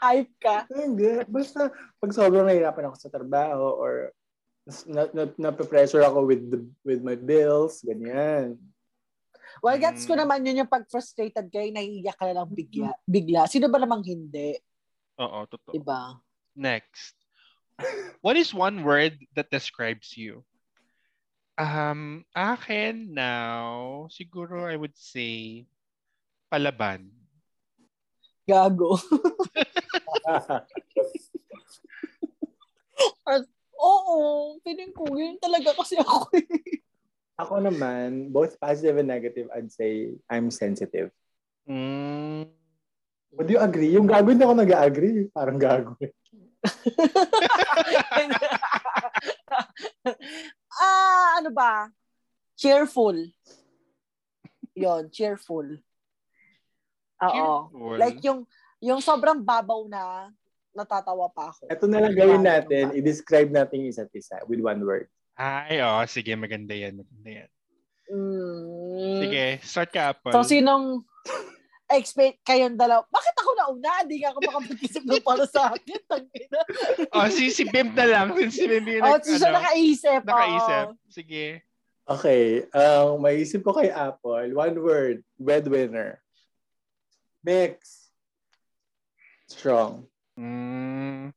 [0.00, 0.64] Hype ka.
[0.72, 1.68] Hindi, basta
[2.00, 4.12] pag sobrang nahihirapan ako sa trabaho or
[4.86, 8.58] na, na, na-pressure ako with the, with my bills, ganyan.
[9.62, 10.20] Well, gets ko Mm.
[10.26, 12.92] naman yun yung pag frustrated kayo, naiiyak ka na lang bigla.
[13.06, 13.46] bigla.
[13.46, 14.58] Sino ba namang hindi?
[15.16, 15.72] Oo, totoo.
[15.72, 16.18] Diba?
[16.52, 17.14] Next.
[18.20, 20.44] What is one word that describes you?
[21.56, 25.64] Um, akin now, siguro I would say
[26.52, 27.08] palaban.
[28.44, 29.00] Gago.
[33.76, 36.80] Oo, feeling ko, yun talaga kasi ako eh.
[37.36, 41.12] ako naman, both positive and negative, I'd say I'm sensitive.
[41.68, 42.48] Mm.
[43.36, 43.92] Would you agree?
[43.92, 45.28] Yung gago hindi ako nag-agree.
[45.28, 45.92] Parang gago.
[46.00, 46.08] eh.
[50.80, 51.92] ah, ano ba?
[52.56, 53.28] Cheerful.
[54.72, 55.68] Yon, cheerful.
[57.20, 57.68] Oo.
[57.68, 57.96] Cheerful.
[58.00, 58.48] Like yung
[58.80, 60.32] yung sobrang babaw na
[60.76, 61.72] natatawa pa ako.
[61.72, 65.08] Ito na lang gawin natin, i-describe natin yung isa't isa with one word.
[65.36, 67.50] Ay, oh, sige, maganda yan, maganda yan.
[68.12, 69.18] Mm.
[69.24, 70.32] Sige, start ka, Apple.
[70.36, 71.02] So, sinong
[71.90, 73.02] expect kayong dalawa?
[73.10, 73.90] Bakit ako nauna?
[74.04, 76.00] Hindi nga ako makapag-isip ng para sa akin.
[76.06, 76.60] Tangina.
[77.16, 78.26] oh, si, si Bim na lang.
[78.50, 80.20] Si Bim yung Oh, nag- siya ano, nakaisip.
[80.22, 80.86] nakaisip.
[81.10, 81.44] Sige.
[82.06, 86.22] Okay, ang maisip ko kay Apple, one word, breadwinner.
[87.42, 88.06] Mix.
[89.50, 90.06] Strong.
[90.36, 91.32] Mm.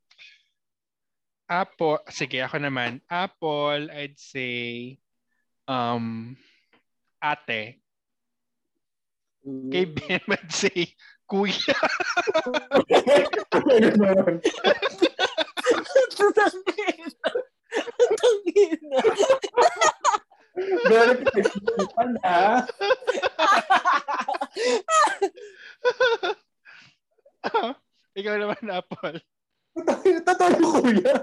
[1.49, 3.01] Apple, sige, ako naman.
[3.09, 4.99] Apple, I'd say,
[5.65, 6.37] um,
[7.17, 7.81] ate.
[9.41, 10.93] Kay Bim, I'd say,
[11.25, 11.73] Kuya.
[12.45, 12.83] Ano?
[18.19, 18.99] Tangina.
[21.97, 22.67] Tangina.
[28.19, 29.17] Ikaw naman, Apple.
[30.27, 31.15] Totoo yung kuya.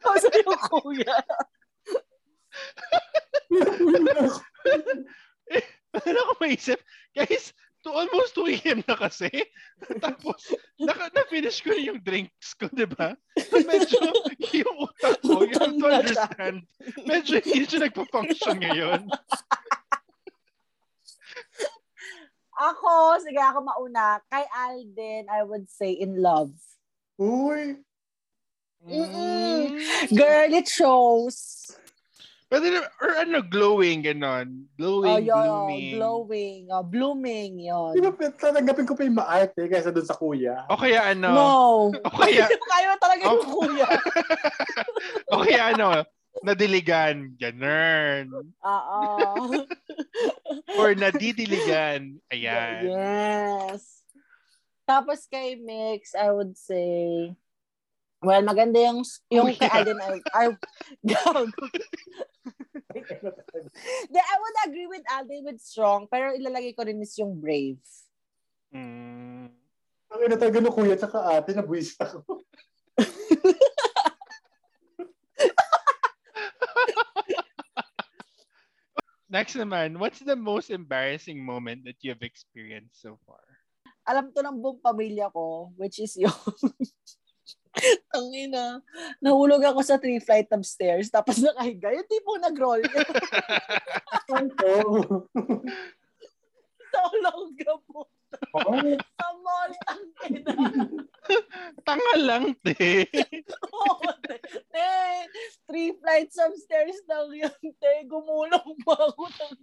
[0.00, 1.16] Kasi yung kuya.
[5.90, 6.80] Ano ako maisip?
[7.12, 8.80] Guys, to almost 2 a.m.
[8.88, 9.28] na kasi.
[10.04, 13.16] Tapos, naka, na-finish ko na yung drinks ko, di ba?
[13.36, 14.00] Medyo,
[14.64, 16.56] yung utak ko, you have to understand,
[17.08, 19.00] medyo hindi siya nagpa-function ngayon.
[22.60, 24.20] Ako, sige ako mauna.
[24.28, 26.52] Kay Alden, I would say in love.
[27.16, 27.80] Uy.
[28.84, 29.76] Mm-mm.
[30.12, 31.68] Girl, it shows.
[32.50, 34.66] Pwede na, or ano, glowing, ganon.
[34.74, 35.90] Glowing, Oh, yun, blooming.
[35.94, 36.60] glowing.
[36.68, 37.94] Oh, blooming, yun.
[37.94, 40.66] Di ba, tatanggapin ko pa yung maarte kaysa dun sa kuya?
[40.66, 41.48] O kaya ano, No.
[41.94, 43.46] o kaya, Kaya talaga yung Oh.
[43.54, 43.86] kuya.
[45.32, 46.02] o kaya ano,
[46.42, 48.52] nadiligan, ganon.
[48.64, 49.24] Oo.
[50.80, 52.82] Or nadidiligan, ayan.
[52.86, 54.04] Yes.
[54.88, 57.30] Tapos kay Mix, I would say,
[58.18, 59.70] well, maganda yung, yung kay Kuya.
[59.70, 60.44] Alden, I, I.
[64.10, 67.78] Then, I would agree with Alden with strong, pero ilalagay ko rin is yung brave.
[68.74, 69.50] Mm.
[70.10, 72.42] Ang ina talaga ng kuya tsaka ate, nabuwis ako.
[79.30, 83.38] Next naman, what's the most embarrassing moment that you've experienced so far?
[84.10, 86.34] Alam to ng buong pamilya ko, which is yung
[88.10, 88.82] ang ina,
[89.22, 91.94] nahulog ako sa three flight of stairs, tapos nakahiga.
[91.94, 92.82] Yung tipo nag-roll
[94.34, 95.30] Oo.
[96.90, 98.10] sa Olonga po.
[98.54, 98.72] Oo.
[98.98, 100.54] Sa mall, ang ina.
[101.86, 103.06] Tanga lang, te.
[103.70, 104.36] Oo, te.
[104.70, 104.88] Te,
[105.66, 107.92] three flights of stairs lang yun, te.
[108.06, 109.54] Gumulong pa ako ng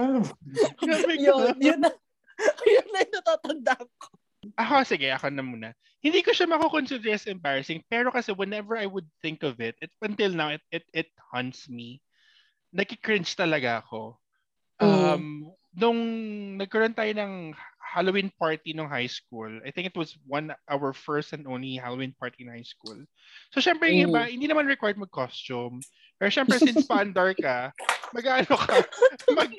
[0.00, 1.12] Ano ka.
[1.16, 1.90] yun, yun na.
[2.64, 4.06] Yun na yung natatandaan ko.
[4.58, 5.68] Ako, sige, ako na muna.
[6.02, 9.94] Hindi ko siya makukonsider as embarrassing, pero kasi whenever I would think of it, it
[10.02, 12.02] until now, it, it, it haunts me.
[12.74, 14.18] Nagki-cringe talaga ako.
[14.82, 16.00] Um, Nung
[16.60, 17.56] nagkaroon tayo ng
[17.92, 22.16] Halloween party nung high school, I think it was one our first and only Halloween
[22.16, 22.96] party in high school.
[23.52, 25.84] So, syempre, yung iba, hindi naman required mag-costume.
[26.16, 27.68] Pero syempre, since paandar ka,
[28.16, 28.80] mag-ano ka,
[29.36, 29.52] mag,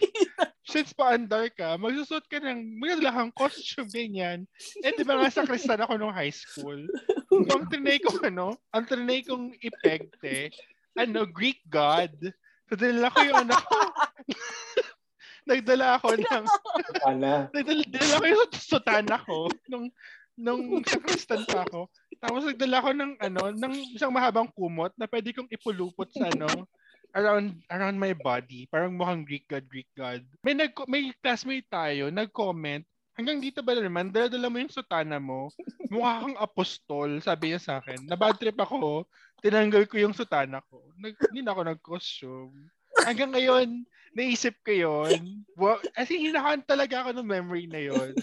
[0.66, 4.50] since paandar ka, magsusot ka ng magandang costume, ganyan.
[4.82, 6.82] Eh, di ba nga sa kristal ako nung high school.
[7.30, 10.50] So, ang trinay kong ano, ang trinay kong ipegte,
[10.98, 12.18] ano, Greek god.
[12.66, 13.78] So, dinala ko yung ano ko.
[15.44, 16.46] Nagdala ako ng,
[17.04, 17.52] Ana.
[17.52, 19.88] nagdala, dinala ko yung sutana ko nung,
[20.40, 21.92] nung sa kristal pa ako.
[22.24, 26.48] Tapos nagdala ko ng ano, ng isang mahabang kumot na pwede kong ipulupot sa ano,
[27.14, 28.66] around around my body.
[28.72, 30.24] Parang mukhang Greek god, Greek god.
[30.42, 35.54] May nag may classmate tayo, nag-comment, hanggang dito ba naman, dala-dala mo yung sutana mo,
[35.94, 38.10] mukha kang apostol, sabi niya sa akin.
[38.10, 39.06] Na bad trip ako,
[39.46, 40.82] tinanggal ko yung sutana ko.
[40.98, 42.56] Nag, hindi na ako nag-costume.
[43.06, 45.44] Hanggang ngayon, naisip ko yun.
[45.54, 48.14] Wow, as in, hinahan talaga ako ng memory na yun.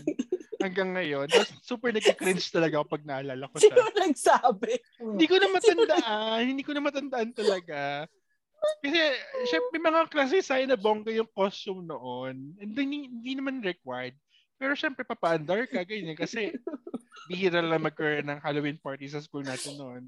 [0.61, 1.26] Hanggang ngayon.
[1.30, 4.72] Tapos super nag-cringe talaga ako pag naalala ko siya Sino nagsabi?
[5.01, 6.41] hindi ko na matandaan.
[6.45, 8.05] hindi ko na matandaan talaga.
[8.84, 9.01] Kasi,
[9.49, 12.53] syempre, may mga klase sa'yo na bongga yung costume noon.
[12.61, 14.12] And then, hindi, hindi naman required.
[14.61, 16.12] Pero syempre, papaandar ka, ganyan.
[16.12, 16.53] Kasi,
[17.24, 20.05] bihira lang magkaroon ng Halloween party sa school natin noon.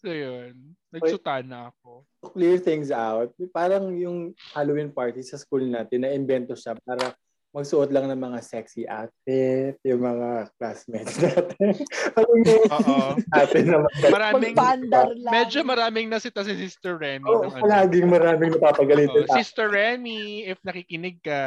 [0.00, 0.56] So, yun.
[0.88, 2.08] Nagsutana ako.
[2.24, 7.12] To clear things out, parang yung Halloween party sa school natin, na-invento siya para
[7.50, 11.74] magsuot lang ng mga sexy outfit, yung mga classmates natin.
[12.14, 12.98] Parang yung Oo.
[13.18, 13.76] natin na.
[14.06, 14.54] Maraming,
[15.34, 17.26] medyo maraming nasita si Sister Remy.
[17.26, 17.58] Oo, ano.
[17.58, 19.26] palaging maraming napapagalitin.
[19.26, 21.42] Oo, Sister Remy, if nakikinig ka,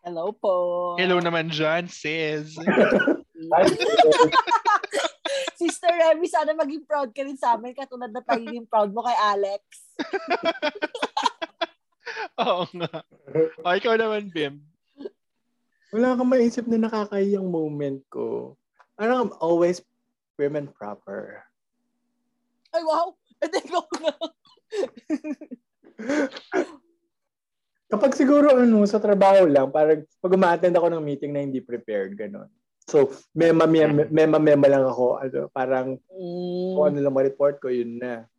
[0.00, 0.96] Hello po.
[0.96, 2.56] hello naman dyan, sis.
[5.66, 9.18] Sister Remy, sana maging proud ka rin sa amin katulad na pagiging proud mo kay
[9.18, 9.62] Alex.
[12.46, 13.02] Oo nga.
[13.66, 14.62] O, ikaw naman, Bim.
[15.90, 18.54] Wala kang maisip na nakakayang moment ko.
[18.94, 19.82] Parang I'm always
[20.38, 21.42] prim and proper.
[22.70, 23.18] Ay, wow!
[23.42, 24.14] Hindi ko na.
[27.86, 32.14] Kapag siguro ano, sa trabaho lang, parang pag umaattend ako ng meeting na hindi prepared,
[32.14, 32.50] gano'n.
[32.86, 35.18] So, mema, mema, mema, mema lang ako.
[35.18, 36.88] Ano, parang kung Mm.
[36.94, 38.30] ano lang ma-report ko, yun na.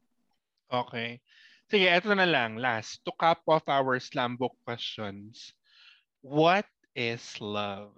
[0.72, 1.20] Okay.
[1.68, 2.56] Sige, eto na lang.
[2.56, 3.04] Last.
[3.04, 5.52] To cap off our slam book questions.
[6.28, 7.94] what is love?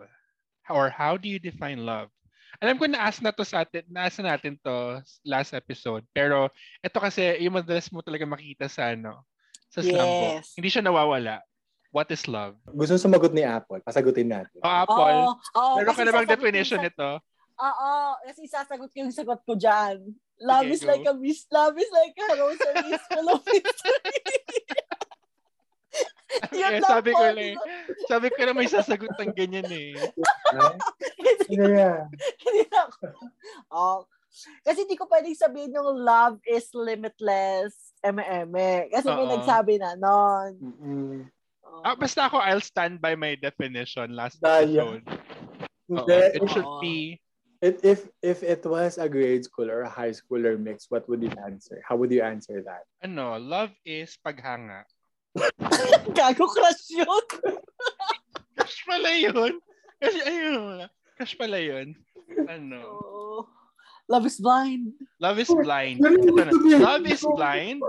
[0.69, 2.13] Or how do you define love?
[2.61, 6.05] Alam ko na-ask na to sa atin, na-ask na natin to last episode.
[6.13, 6.51] Pero
[6.83, 9.25] ito kasi, yung madalas mo talaga makita sa ano,
[9.71, 10.35] sa slam book.
[10.43, 10.53] Yes.
[10.53, 11.41] Hindi siya nawawala.
[11.89, 12.53] What is love?
[12.69, 13.81] Gusto sumagot ni Apple.
[13.81, 14.61] Pasagutin natin.
[14.61, 15.19] Oh, Apple.
[15.25, 17.17] Oo, oo, Meron ka na bang definition nito?
[17.59, 17.91] Oo,
[18.23, 20.13] kasi sasagot ko yung sagot ko dyan.
[20.39, 20.87] Love Okay, is go.
[20.87, 24.21] like a mis- love is like a rosary is full of mystery.
[26.53, 27.65] Yun eh, sabi ko di lang, ba?
[28.05, 29.97] sabi ko na may sasagot ng ganyan eh.
[31.49, 32.05] Hindi Ano yan?
[32.37, 33.01] hindi na ako.
[33.73, 33.99] Oh.
[34.61, 38.87] Kasi hindi ko pwedeng sabihin yung love is limitless, eme-eme.
[38.93, 39.33] Kasi may Oo.
[39.35, 40.51] nagsabi na nun.
[40.61, 41.17] Mm-mm.
[41.69, 41.81] Oh.
[41.85, 44.97] Ah, basta ako, I'll stand by my definition last Daya.
[44.97, 45.05] episode.
[45.85, 46.81] Hindi, it should Oo.
[46.81, 47.21] be,
[47.59, 51.19] It, if if it was a grade school or a high schooler mix, what would
[51.19, 51.83] you answer?
[51.83, 52.87] How would you answer that?
[53.03, 54.87] ano, love is paghanga.
[56.15, 57.07] Gago crush yun.
[58.55, 59.59] Crush pala yun.
[59.99, 60.87] Kasi ayun,
[61.19, 61.99] crush pala yun.
[62.47, 63.41] Ano, Oh.
[64.07, 64.95] Love is blind.
[65.19, 65.99] love is blind.
[66.01, 66.49] Ito na.
[66.79, 67.83] Love is blind.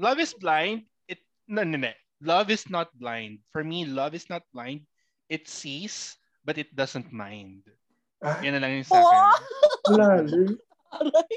[0.00, 0.88] Love is blind.
[1.06, 1.92] It, no, no, no.
[2.20, 3.40] Love is not blind.
[3.52, 4.84] For me, love is not blind.
[5.28, 7.64] It sees, but it doesn't mind.
[8.20, 9.24] Ah, Yan na lang yung sa akin.
[9.96, 10.52] Lalim.
[11.00, 11.36] Aray.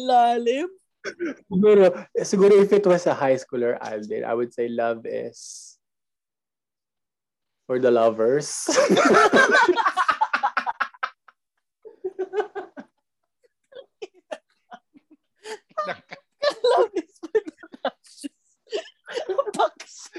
[0.00, 0.68] Lalim.
[1.52, 1.84] Siguro,
[2.24, 5.76] siguro if it was a high schooler Alden, I would say love is
[7.68, 8.64] for the lovers.
[15.88, 17.07] Love is blind.
[19.58, 20.10] Baks.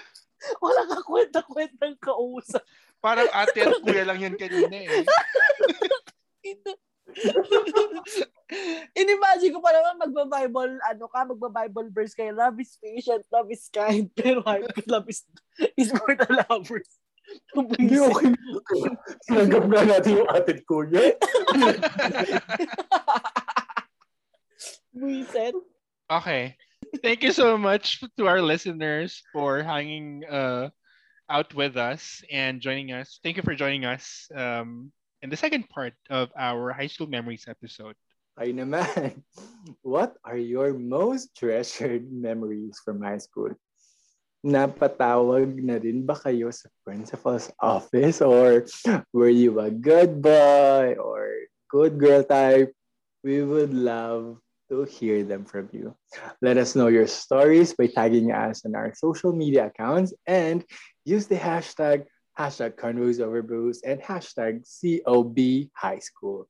[0.63, 2.63] Wala ka kwenta-kwentang kausap.
[2.99, 5.03] Parang ate at kuya lang yun kanina eh.
[8.97, 13.69] Inimagine ko pa naman magba-Bible, ano ka, magba-Bible verse kayo, love is patient, love is
[13.69, 14.41] kind, pero
[14.89, 15.23] love is,
[15.77, 16.89] is for the lovers.
[17.53, 18.33] Hindi okay.
[19.29, 21.13] Sinanggap nga natin yung atin kuya.
[24.97, 25.53] Buiset.
[26.09, 26.57] Okay.
[26.97, 30.69] Thank you so much to our listeners for hanging uh,
[31.29, 33.19] out with us and joining us.
[33.21, 37.45] Thank you for joining us um, in the second part of our high school memories
[37.45, 37.93] episode.
[38.39, 39.21] Ay naman.
[39.83, 43.53] What are your most treasured memories from high school?
[44.41, 48.63] Napatawag na rin ba kayo sa principal's office or
[49.11, 51.27] were you a good boy or
[51.67, 52.71] good girl type?
[53.21, 54.39] We would love
[54.69, 55.95] to hear them from you.
[56.41, 60.63] Let us know your stories by tagging us on our social media accounts and
[61.05, 62.05] use the hashtag
[62.39, 66.47] hashtag Convos Over Booze and hashtag COB High School.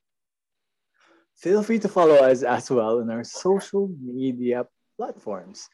[1.36, 4.66] Feel free to follow us as well on our social media
[4.96, 5.66] platforms.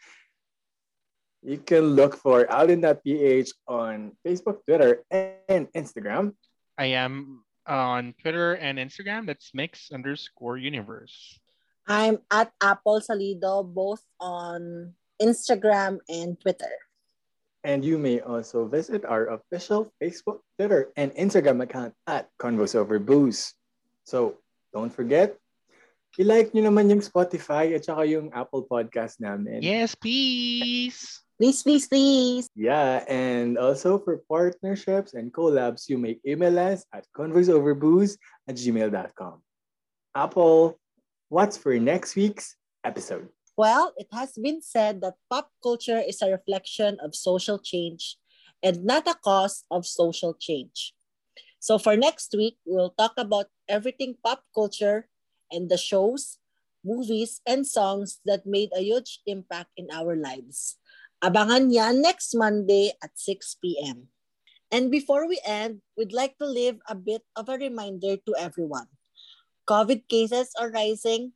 [1.42, 6.32] You can look for Alden.ph on Facebook, Twitter, and Instagram.
[6.78, 9.26] I am on Twitter and Instagram.
[9.26, 11.38] That's mix underscore universe.
[11.86, 16.74] I'm at Apple Salido, both on Instagram and Twitter.
[17.62, 22.98] And you may also visit our official Facebook, Twitter, and Instagram account at Convos Over
[22.98, 23.54] Booze.
[24.04, 24.38] So
[24.74, 25.34] don't forget,
[26.18, 29.62] i-like nyo naman yung Spotify at saka yung Apple Podcast namin.
[29.66, 31.26] Yes, please.
[31.36, 32.48] Please, please, please.
[32.56, 38.16] Yeah, and also for partnerships and collabs, you may email us at converseoverbooze
[38.48, 39.44] at gmail.com.
[40.16, 40.80] Apple,
[41.28, 43.28] what's for next week's episode?
[43.56, 48.18] Well, it has been said that pop culture is a reflection of social change
[48.62, 50.92] and not a cause of social change.
[51.58, 55.08] So for next week, we'll talk about everything pop culture
[55.50, 56.38] and the shows,
[56.84, 60.76] movies, and songs that made a huge impact in our lives.
[61.24, 64.12] Abangan yan next Monday at 6 p.m.
[64.70, 68.86] And before we end, we'd like to leave a bit of a reminder to everyone.
[69.66, 71.32] COVID cases are rising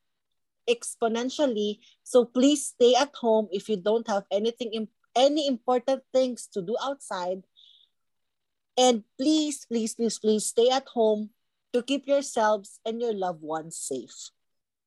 [0.68, 6.62] exponentially, so please stay at home if you don't have anything any important things to
[6.62, 7.42] do outside.
[8.78, 11.30] And please, please, please, please stay at home
[11.72, 14.30] to keep yourselves and your loved ones safe.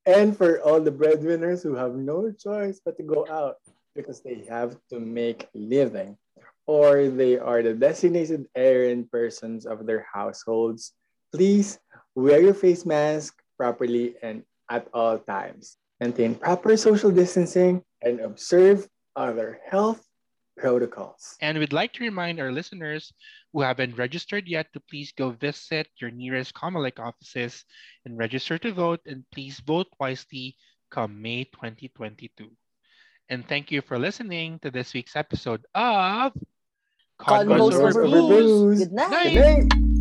[0.06, 3.58] And for all the breadwinners who have no choice but to go out
[3.96, 6.18] because they have to make living
[6.66, 10.94] or they are the designated errand persons of their households,
[11.34, 11.80] please
[12.16, 15.78] wear your face mask properly and at all times.
[16.00, 20.06] Maintain proper social distancing and observe other health
[20.58, 21.36] protocols.
[21.42, 23.12] And we'd like to remind our listeners
[23.52, 27.66] who haven't registered yet to please go visit your nearest Comelec offices
[28.06, 29.02] and register to vote.
[29.06, 30.56] And please vote wisely
[30.92, 32.50] come May 2022.
[33.30, 36.34] And thank you for listening to this week's episode of
[37.20, 38.30] Convos over over booze.
[38.30, 38.80] booze.
[38.80, 39.12] Good night.
[39.12, 39.34] Night.
[39.34, 39.93] Good night.